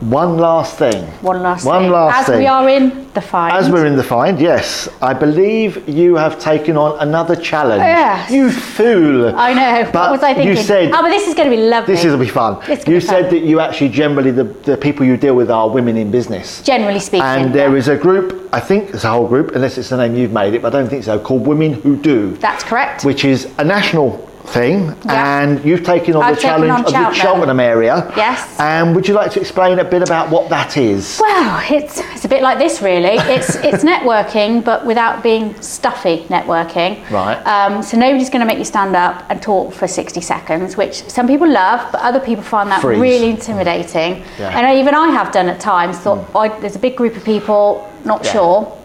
one 0.00 0.38
last 0.38 0.78
thing. 0.78 1.04
One 1.20 1.42
last 1.42 1.66
One 1.66 1.82
thing. 1.82 1.92
last 1.92 2.20
As 2.20 2.26
thing. 2.26 2.38
we 2.38 2.46
are 2.46 2.68
in 2.68 3.12
the 3.12 3.20
find. 3.20 3.52
As 3.54 3.68
we're 3.70 3.84
in 3.84 3.96
the 3.96 4.02
find, 4.02 4.40
yes, 4.40 4.88
I 5.02 5.12
believe 5.12 5.86
you 5.88 6.16
have 6.16 6.38
taken 6.38 6.76
on 6.76 6.98
another 7.00 7.36
challenge. 7.36 7.80
Yes. 7.80 8.30
You 8.30 8.50
fool. 8.50 9.34
I 9.36 9.52
know. 9.52 9.90
But 9.92 9.94
what 9.94 10.12
was 10.12 10.22
I 10.22 10.32
thinking? 10.32 10.56
you 10.56 10.62
said 10.62 10.92
oh, 10.92 11.02
but 11.02 11.10
this 11.10 11.28
is 11.28 11.34
going 11.34 11.50
to 11.50 11.56
be 11.56 11.62
lovely. 11.62 11.94
this 11.94 12.04
is 12.04 12.12
going 12.12 12.18
to 12.18 12.24
be 12.24 12.30
fun. 12.30 12.62
You 12.68 12.76
be 12.94 13.00
said 13.00 13.24
fun. 13.24 13.34
that 13.34 13.44
you 13.44 13.60
actually 13.60 13.90
generally 13.90 14.30
the, 14.30 14.44
the 14.44 14.76
people 14.76 15.04
you 15.04 15.18
deal 15.18 15.36
with 15.36 15.50
are 15.50 15.68
women 15.68 15.96
in 15.98 16.10
business. 16.10 16.62
Generally 16.62 17.00
speaking. 17.00 17.26
And 17.26 17.54
there 17.54 17.70
yeah. 17.70 17.76
is 17.76 17.88
a 17.88 17.96
group, 17.96 18.48
I 18.54 18.60
think 18.60 18.94
it's 18.94 19.04
a 19.04 19.10
whole 19.10 19.28
group, 19.28 19.54
unless 19.54 19.76
it's 19.76 19.90
the 19.90 19.98
name 19.98 20.16
you've 20.16 20.32
made 20.32 20.54
it, 20.54 20.62
but 20.62 20.74
I 20.74 20.78
don't 20.80 20.88
think 20.88 21.04
so, 21.04 21.18
called 21.18 21.46
Women 21.46 21.74
Who 21.74 22.00
Do, 22.00 22.36
That's 22.38 22.64
correct. 22.64 23.04
which 23.04 23.24
is 23.24 23.52
a 23.58 23.64
national 23.64 24.29
thing. 24.46 24.86
Yeah. 25.04 25.42
And 25.42 25.64
you've 25.64 25.84
taken 25.84 26.16
on 26.16 26.22
I've 26.22 26.36
the 26.36 26.42
taken 26.42 26.60
challenge 26.66 26.70
on 26.94 27.04
of 27.06 27.12
the 27.12 27.14
Cheltenham. 27.14 27.60
Area. 27.60 28.12
Yes. 28.16 28.58
And 28.58 28.94
would 28.96 29.06
you 29.06 29.14
like 29.14 29.30
to 29.32 29.40
explain 29.40 29.78
a 29.78 29.84
bit 29.84 30.02
about 30.02 30.30
what 30.30 30.48
that 30.50 30.76
is? 30.76 31.18
Well, 31.20 31.62
it's, 31.70 32.00
it's 32.14 32.24
a 32.24 32.28
bit 32.28 32.42
like 32.42 32.58
this, 32.58 32.82
really. 32.82 33.18
It's 33.30 33.54
it's 33.56 33.84
networking, 33.84 34.64
but 34.64 34.84
without 34.84 35.22
being 35.22 35.60
stuffy 35.62 36.24
networking. 36.24 37.08
Right. 37.10 37.36
Um, 37.46 37.82
so 37.82 37.96
nobody's 37.96 38.28
going 38.30 38.40
to 38.40 38.46
make 38.46 38.58
you 38.58 38.64
stand 38.64 38.96
up 38.96 39.24
and 39.30 39.40
talk 39.40 39.72
for 39.72 39.86
60 39.86 40.20
seconds, 40.20 40.76
which 40.76 41.02
some 41.08 41.26
people 41.28 41.48
love, 41.48 41.80
but 41.92 42.00
other 42.00 42.18
people 42.20 42.42
find 42.42 42.70
that 42.70 42.80
Freeze. 42.80 42.98
really 43.00 43.30
intimidating. 43.30 44.24
Yeah. 44.38 44.56
And 44.58 44.78
even 44.78 44.94
I 44.94 45.08
have 45.08 45.30
done 45.32 45.48
at 45.48 45.60
times. 45.60 45.98
Thought 45.98 46.28
oh, 46.34 46.60
there's 46.60 46.76
a 46.76 46.80
big 46.80 46.96
group 46.96 47.16
of 47.16 47.24
people, 47.24 47.88
not 48.04 48.24
Yeah. 48.24 48.32
sure. 48.32 48.78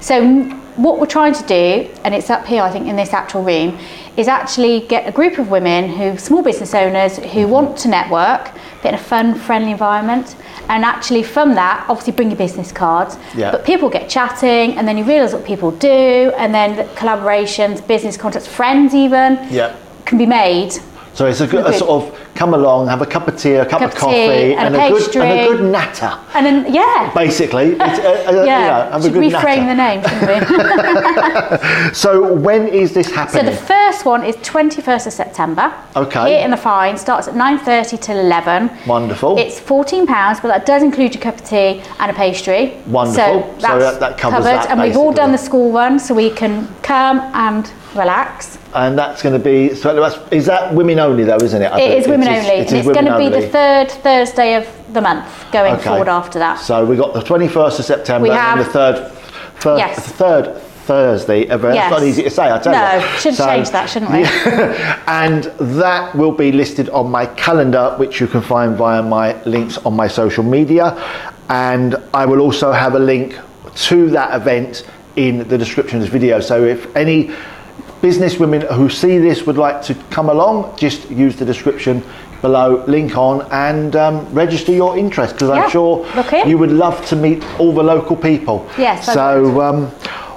So 0.00 0.20
what 0.76 0.98
we're 1.00 1.06
trying 1.06 1.34
to 1.34 1.42
do, 1.44 1.90
and 2.04 2.14
it's 2.14 2.30
up 2.30 2.44
here, 2.46 2.62
I 2.62 2.70
think, 2.70 2.86
in 2.86 2.96
this 2.96 3.12
actual 3.12 3.42
room, 3.42 3.78
is 4.16 4.28
actually 4.28 4.80
get 4.80 5.06
a 5.08 5.12
group 5.12 5.38
of 5.38 5.50
women 5.50 5.88
who, 5.88 6.16
small 6.18 6.42
business 6.42 6.74
owners, 6.74 7.16
who 7.16 7.22
Mm-hmm. 7.24 7.50
want 7.50 7.78
to 7.78 7.88
network, 7.88 8.50
but 8.82 8.88
in 8.90 8.94
a 8.94 8.98
fun, 8.98 9.34
friendly 9.34 9.70
environment, 9.72 10.36
and 10.68 10.84
actually 10.84 11.22
from 11.22 11.54
that, 11.54 11.86
obviously 11.88 12.12
bring 12.12 12.28
your 12.30 12.38
business 12.38 12.72
cards. 12.72 13.16
Yeah. 13.34 13.50
But 13.52 13.64
people 13.64 13.88
get 13.88 14.08
chatting, 14.08 14.76
and 14.76 14.86
then 14.86 14.96
you 14.98 15.04
realise 15.04 15.32
what 15.32 15.44
people 15.44 15.70
do, 15.70 16.32
and 16.36 16.54
then 16.54 16.76
the 16.76 16.84
collaborations, 16.94 17.86
business 17.86 18.16
contacts, 18.16 18.46
friends 18.48 18.94
even, 18.94 19.38
Yeah. 19.50 19.74
can 20.04 20.18
be 20.18 20.26
made. 20.26 20.72
So 21.14 21.26
it's 21.26 21.40
a 21.40 21.46
good 21.46 21.64
a 21.66 21.72
sort 21.72 21.90
of 21.90 22.25
come 22.36 22.54
along, 22.54 22.88
have 22.88 23.02
a 23.02 23.06
cup 23.06 23.26
of 23.28 23.36
tea, 23.36 23.54
a 23.54 23.64
cup, 23.64 23.80
Cup 23.80 23.82
of 23.90 23.94
of 23.94 24.00
coffee, 24.00 24.14
tea 24.14 24.54
and 24.54 24.74
a 24.76 24.88
good 24.90 25.16
and 25.16 25.40
a 25.40 25.48
good 25.48 25.62
natter. 25.72 26.12
And 26.34 26.46
then, 26.46 26.74
yeah. 26.74 27.12
Basically, 27.14 27.72
it's, 27.72 27.98
uh, 27.98 28.24
uh, 28.28 28.30
you 28.40 28.46
yeah, 28.46 28.66
know, 28.66 28.90
have 28.92 29.00
a 29.00 29.08
should 29.08 29.12
reframe 29.14 29.64
natter. 29.66 29.66
the 29.66 29.74
name, 29.74 30.00
shouldn't 30.02 30.50
we? 30.50 31.92
So 31.94 32.32
when 32.32 32.68
is 32.68 32.92
this 32.92 33.10
happening? 33.10 33.44
So 33.44 33.50
the 33.50 33.56
first 33.56 34.04
one 34.04 34.24
is 34.24 34.36
21st 34.36 35.06
of 35.06 35.12
September. 35.12 35.72
Okay. 35.96 36.30
Here 36.36 36.44
in 36.44 36.50
the 36.50 36.56
Find 36.56 36.98
starts 36.98 37.28
at 37.28 37.34
9:30 37.34 38.00
till 38.00 38.18
11. 38.18 38.70
Wonderful. 38.86 39.38
It's 39.38 39.58
14 39.60 40.06
pounds, 40.06 40.40
but 40.40 40.48
that 40.48 40.66
does 40.66 40.82
include 40.82 41.14
your 41.14 41.22
cup 41.22 41.36
of 41.38 41.44
tea 41.44 41.82
and 42.00 42.10
a 42.10 42.14
pastry. 42.14 42.76
Wonderful. 42.86 43.54
So 43.58 43.68
So 43.68 43.78
that- 43.78 44.00
that 44.00 44.18
covers 44.18 44.44
covered, 44.44 44.56
that, 44.62 44.70
and 44.70 44.80
we've 44.80 44.96
all 44.96 45.12
done 45.12 45.32
the 45.32 45.38
school 45.38 45.72
run, 45.72 45.98
so 45.98 46.14
we 46.14 46.30
can 46.30 46.68
come 46.82 47.20
and 47.34 47.70
relax. 47.94 48.58
and 48.74 48.98
that's 48.98 49.22
going 49.22 49.32
to 49.32 49.38
be 49.52 49.74
so 49.74 49.94
that's, 49.94 50.18
is 50.30 50.44
that 50.44 50.74
women 50.74 50.98
only 50.98 51.24
though, 51.24 51.38
isn't 51.48 51.62
it? 51.62 51.72
I 51.72 51.80
It 51.80 51.98
is 52.00 52.06
women 52.06 52.25
it 52.26 52.38
only, 52.38 52.48
it 52.50 52.68
and 52.68 52.76
it's 52.78 52.88
going 52.88 53.06
to 53.06 53.18
be 53.18 53.28
the 53.28 53.48
third 53.48 53.90
Thursday 53.90 54.54
of 54.54 54.66
the 54.92 55.00
month 55.00 55.26
going 55.52 55.74
Okay. 55.74 55.84
forward 55.84 56.08
after 56.08 56.38
that. 56.38 56.58
So 56.60 56.84
we 56.84 56.96
got 56.96 57.14
the 57.14 57.20
21st 57.22 57.78
of 57.78 57.84
September 57.84 58.24
We 58.24 58.30
and 58.30 58.38
have- 58.38 58.58
the 58.58 58.64
third, 58.64 59.12
third, 59.58 59.78
Yes. 59.78 59.98
third 60.12 60.56
Thursday 60.86 61.46
of 61.48 61.62
That's 61.62 61.74
Yes. 61.74 61.90
not 61.90 62.02
easy 62.04 62.22
to 62.22 62.30
say, 62.30 62.50
I 62.52 62.58
tell 62.58 62.72
No, 62.72 62.94
you. 62.98 63.18
should 63.18 63.34
So- 63.34 63.46
change 63.46 63.70
that, 63.70 63.88
shouldn't 63.90 64.12
we? 64.12 64.24
and 65.08 65.44
that 65.80 66.14
will 66.14 66.30
be 66.32 66.52
listed 66.52 66.88
on 66.90 67.10
my 67.10 67.26
calendar, 67.26 67.94
which 67.96 68.20
you 68.20 68.26
can 68.28 68.40
find 68.40 68.76
via 68.76 69.02
my 69.02 69.34
links 69.44 69.78
on 69.84 69.94
my 69.96 70.06
social 70.06 70.44
media. 70.44 70.96
And 71.48 71.96
I 72.14 72.24
will 72.26 72.40
also 72.40 72.70
have 72.72 72.94
a 72.94 72.98
link 73.00 73.36
to 73.88 74.10
that 74.10 74.34
event 74.40 74.84
in 75.16 75.46
the 75.48 75.58
description 75.58 75.96
of 75.98 76.02
this 76.04 76.12
video. 76.12 76.40
So 76.40 76.62
if 76.64 76.94
any 76.96 77.30
business 78.02 78.38
women 78.38 78.62
who 78.62 78.88
see 78.88 79.18
this 79.18 79.46
would 79.46 79.58
like 79.58 79.82
to 79.82 79.94
come 80.10 80.28
along, 80.28 80.76
just 80.76 81.10
use 81.10 81.36
the 81.36 81.44
description 81.44 82.02
below, 82.42 82.84
link 82.86 83.16
on, 83.16 83.46
and 83.50 83.96
um, 83.96 84.32
register 84.34 84.72
your 84.72 84.96
interest 84.98 85.34
because 85.34 85.48
Yeah, 85.48 85.64
I'm 85.64 85.70
sure 85.70 86.06
in. 86.32 86.48
you 86.48 86.58
would 86.58 86.70
love 86.70 87.04
to 87.06 87.16
meet 87.16 87.42
all 87.58 87.72
the 87.72 87.82
local 87.82 88.16
people. 88.16 88.68
Yes, 88.78 89.06
So. 89.12 89.60
Um, 89.60 89.90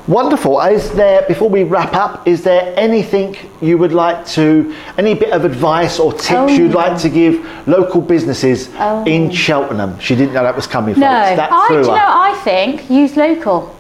Wonderful. 0.08 0.60
Is 0.62 0.90
there, 0.94 1.22
before 1.28 1.50
we 1.50 1.64
wrap 1.64 1.94
up, 1.94 2.28
is 2.28 2.42
there 2.42 2.74
anything 2.76 3.36
you 3.62 3.78
would 3.78 3.92
like 3.94 4.26
to, 4.30 4.74
any 4.98 5.14
bit 5.14 5.32
of 5.32 5.46
advice 5.46 6.00
or 6.00 6.12
tips 6.14 6.32
Oh. 6.32 6.48
you'd 6.48 6.74
like 6.74 6.98
to 7.02 7.10
give 7.10 7.46
local 7.68 8.02
businesses 8.02 8.70
Oh. 8.80 9.04
in 9.06 9.30
Cheltenham? 9.30 10.00
She 10.00 10.16
didn't 10.16 10.34
know 10.34 10.42
that 10.42 10.56
was 10.56 10.66
coming, 10.66 10.98
No, 11.00 11.06
I, 11.06 11.36
do 11.70 11.76
you 11.76 11.82
know. 11.84 11.94
I 11.96 12.34
think 12.44 12.90
use 12.90 13.16
local. 13.18 13.76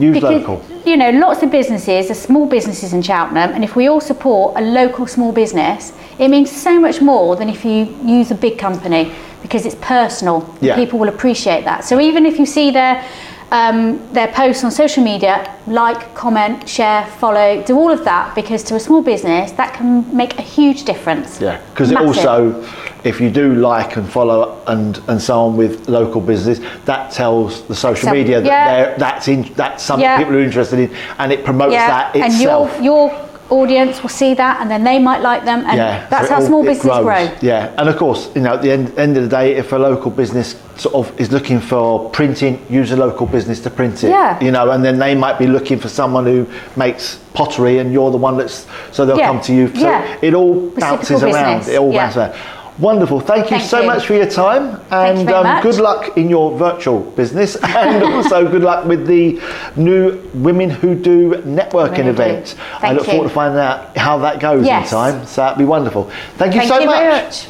Use 0.00 0.14
Because, 0.14 0.42
local. 0.42 0.62
you 0.86 0.96
know, 0.96 1.10
lots 1.10 1.42
of 1.42 1.50
businesses 1.50 2.10
are 2.10 2.14
small 2.14 2.46
businesses 2.46 2.92
in 2.92 3.02
Cheltenham, 3.02 3.50
and 3.52 3.62
if 3.62 3.76
we 3.76 3.88
all 3.88 4.00
support 4.00 4.56
a 4.56 4.60
local 4.62 5.06
small 5.06 5.32
business, 5.32 5.92
it 6.18 6.28
means 6.28 6.50
so 6.50 6.80
much 6.80 7.00
more 7.00 7.36
than 7.36 7.48
if 7.48 7.64
you 7.64 7.84
use 8.04 8.30
a 8.30 8.34
big 8.34 8.58
company 8.58 9.12
because 9.42 9.66
it's 9.66 9.76
personal. 9.76 10.54
Yeah. 10.60 10.76
People 10.76 10.98
will 10.98 11.08
appreciate 11.08 11.64
that. 11.64 11.84
So 11.84 12.00
even 12.00 12.26
if 12.26 12.38
you 12.38 12.46
see 12.46 12.70
their 12.70 13.04
um, 13.52 14.00
their 14.12 14.28
posts 14.28 14.62
on 14.62 14.70
social 14.70 15.02
media, 15.02 15.56
like, 15.66 16.14
comment, 16.14 16.68
share, 16.68 17.04
follow, 17.18 17.62
do 17.64 17.76
all 17.76 17.90
of 17.90 18.04
that 18.04 18.34
because 18.34 18.62
to 18.64 18.76
a 18.76 18.80
small 18.80 19.02
business 19.02 19.50
that 19.52 19.74
can 19.74 20.16
make 20.16 20.38
a 20.38 20.42
huge 20.42 20.84
difference. 20.84 21.40
Yeah, 21.40 21.60
because 21.70 21.90
it 21.90 21.98
also, 21.98 22.62
if 23.04 23.20
you 23.20 23.30
do 23.30 23.54
like 23.54 23.96
and 23.96 24.08
follow 24.08 24.60
and 24.66 25.00
and 25.08 25.20
so 25.20 25.40
on 25.40 25.56
with 25.56 25.88
local 25.88 26.20
business, 26.20 26.60
that 26.84 27.10
tells 27.12 27.62
the 27.68 27.74
social 27.74 28.08
So- 28.08 28.14
media 28.14 28.40
that 28.40 28.46
yeah. 28.46 28.94
that's 28.98 29.28
in, 29.28 29.42
that's 29.54 29.82
something 29.82 30.04
Yeah. 30.04 30.18
people 30.18 30.34
are 30.36 30.40
interested 30.40 30.78
in, 30.78 30.90
and 31.18 31.32
it 31.32 31.44
promotes 31.44 31.74
that 31.74 32.14
and 32.16 32.32
your 32.40 32.70
your 32.80 33.10
audience 33.50 34.00
will 34.00 34.08
see 34.10 34.32
that, 34.34 34.60
and 34.60 34.70
then 34.70 34.84
they 34.84 35.00
might 35.00 35.22
like 35.22 35.44
them, 35.44 35.64
and 35.66 35.76
yeah, 35.76 36.06
that's 36.08 36.28
so 36.28 36.34
how 36.34 36.40
all- 36.40 36.46
small 36.46 36.62
it 36.62 36.66
businesses 36.66 37.00
grow. 37.02 37.28
Yeah, 37.40 37.72
and 37.78 37.88
of 37.88 37.96
course, 37.96 38.28
you 38.36 38.42
know, 38.42 38.54
at 38.54 38.62
the 38.62 38.70
end, 38.70 38.96
end 38.96 39.16
of 39.16 39.24
the 39.24 39.28
day, 39.28 39.56
if 39.56 39.72
a 39.72 39.76
local 39.76 40.12
business 40.12 40.54
sort 40.76 40.94
of 40.94 41.20
is 41.20 41.32
looking 41.32 41.58
for 41.58 42.08
printing, 42.10 42.64
use 42.70 42.92
a 42.92 42.96
local 42.96 43.26
business 43.26 43.58
to 43.62 43.70
print 43.70 44.04
it. 44.04 44.10
Yeah. 44.10 44.38
You 44.40 44.52
know, 44.52 44.70
and 44.70 44.84
then 44.84 45.00
they 45.00 45.16
might 45.16 45.36
be 45.36 45.48
looking 45.48 45.80
for 45.80 45.88
someone 45.88 46.26
who 46.26 46.46
makes 46.76 47.16
pottery, 47.34 47.78
and 47.78 47.92
you're 47.92 48.12
the 48.12 48.16
one 48.18 48.36
that's 48.38 48.66
so 48.92 49.04
they'll 49.04 49.18
Yeah. 49.18 49.26
come 49.26 49.40
to 49.40 49.52
you. 49.52 49.66
So 49.74 49.80
Yeah. 49.80 50.04
it 50.22 50.32
all 50.32 50.70
bounces 50.78 51.20
around. 51.24 51.58
business. 51.58 51.74
It 51.74 51.80
all 51.80 51.92
Yeah. 51.92 52.02
bounces 52.04 52.16
around. 52.18 52.32
Wonderful. 52.80 53.20
Thank 53.20 53.50
you 53.50 53.58
Thank 53.58 53.70
so 53.70 53.80
you. 53.80 53.86
much 53.86 54.06
for 54.06 54.14
your 54.14 54.26
time, 54.26 54.78
Thank 54.88 55.28
you 55.28 55.34
and 55.34 55.46
um, 55.46 55.62
good 55.62 55.76
luck 55.76 56.16
in 56.16 56.30
your 56.30 56.56
virtual 56.56 57.00
business, 57.00 57.56
and 57.62 58.02
also 58.02 58.50
good 58.50 58.62
luck 58.62 58.86
with 58.86 59.06
the 59.06 59.38
new 59.76 60.18
Women 60.32 60.70
Who 60.70 60.94
Do 60.94 61.32
networking 61.44 61.90
Women 61.90 61.96
Who 61.96 62.02
Do. 62.04 62.10
event. 62.22 62.56
I 62.80 62.92
look 62.92 63.04
forward 63.04 63.28
to 63.28 63.34
finding 63.34 63.60
out 63.60 63.96
how 63.98 64.16
that 64.18 64.40
goes 64.40 64.64
Yes. 64.64 64.90
in 64.90 64.96
time. 64.96 65.26
So 65.26 65.42
that'd 65.42 65.58
be 65.58 65.64
wonderful. 65.64 66.10
Thank 66.36 66.54
you 66.54 66.60
Thank 66.60 66.72
so 66.72 66.78
you 66.80 66.86
much. 66.86 67.24
much. 67.24 67.46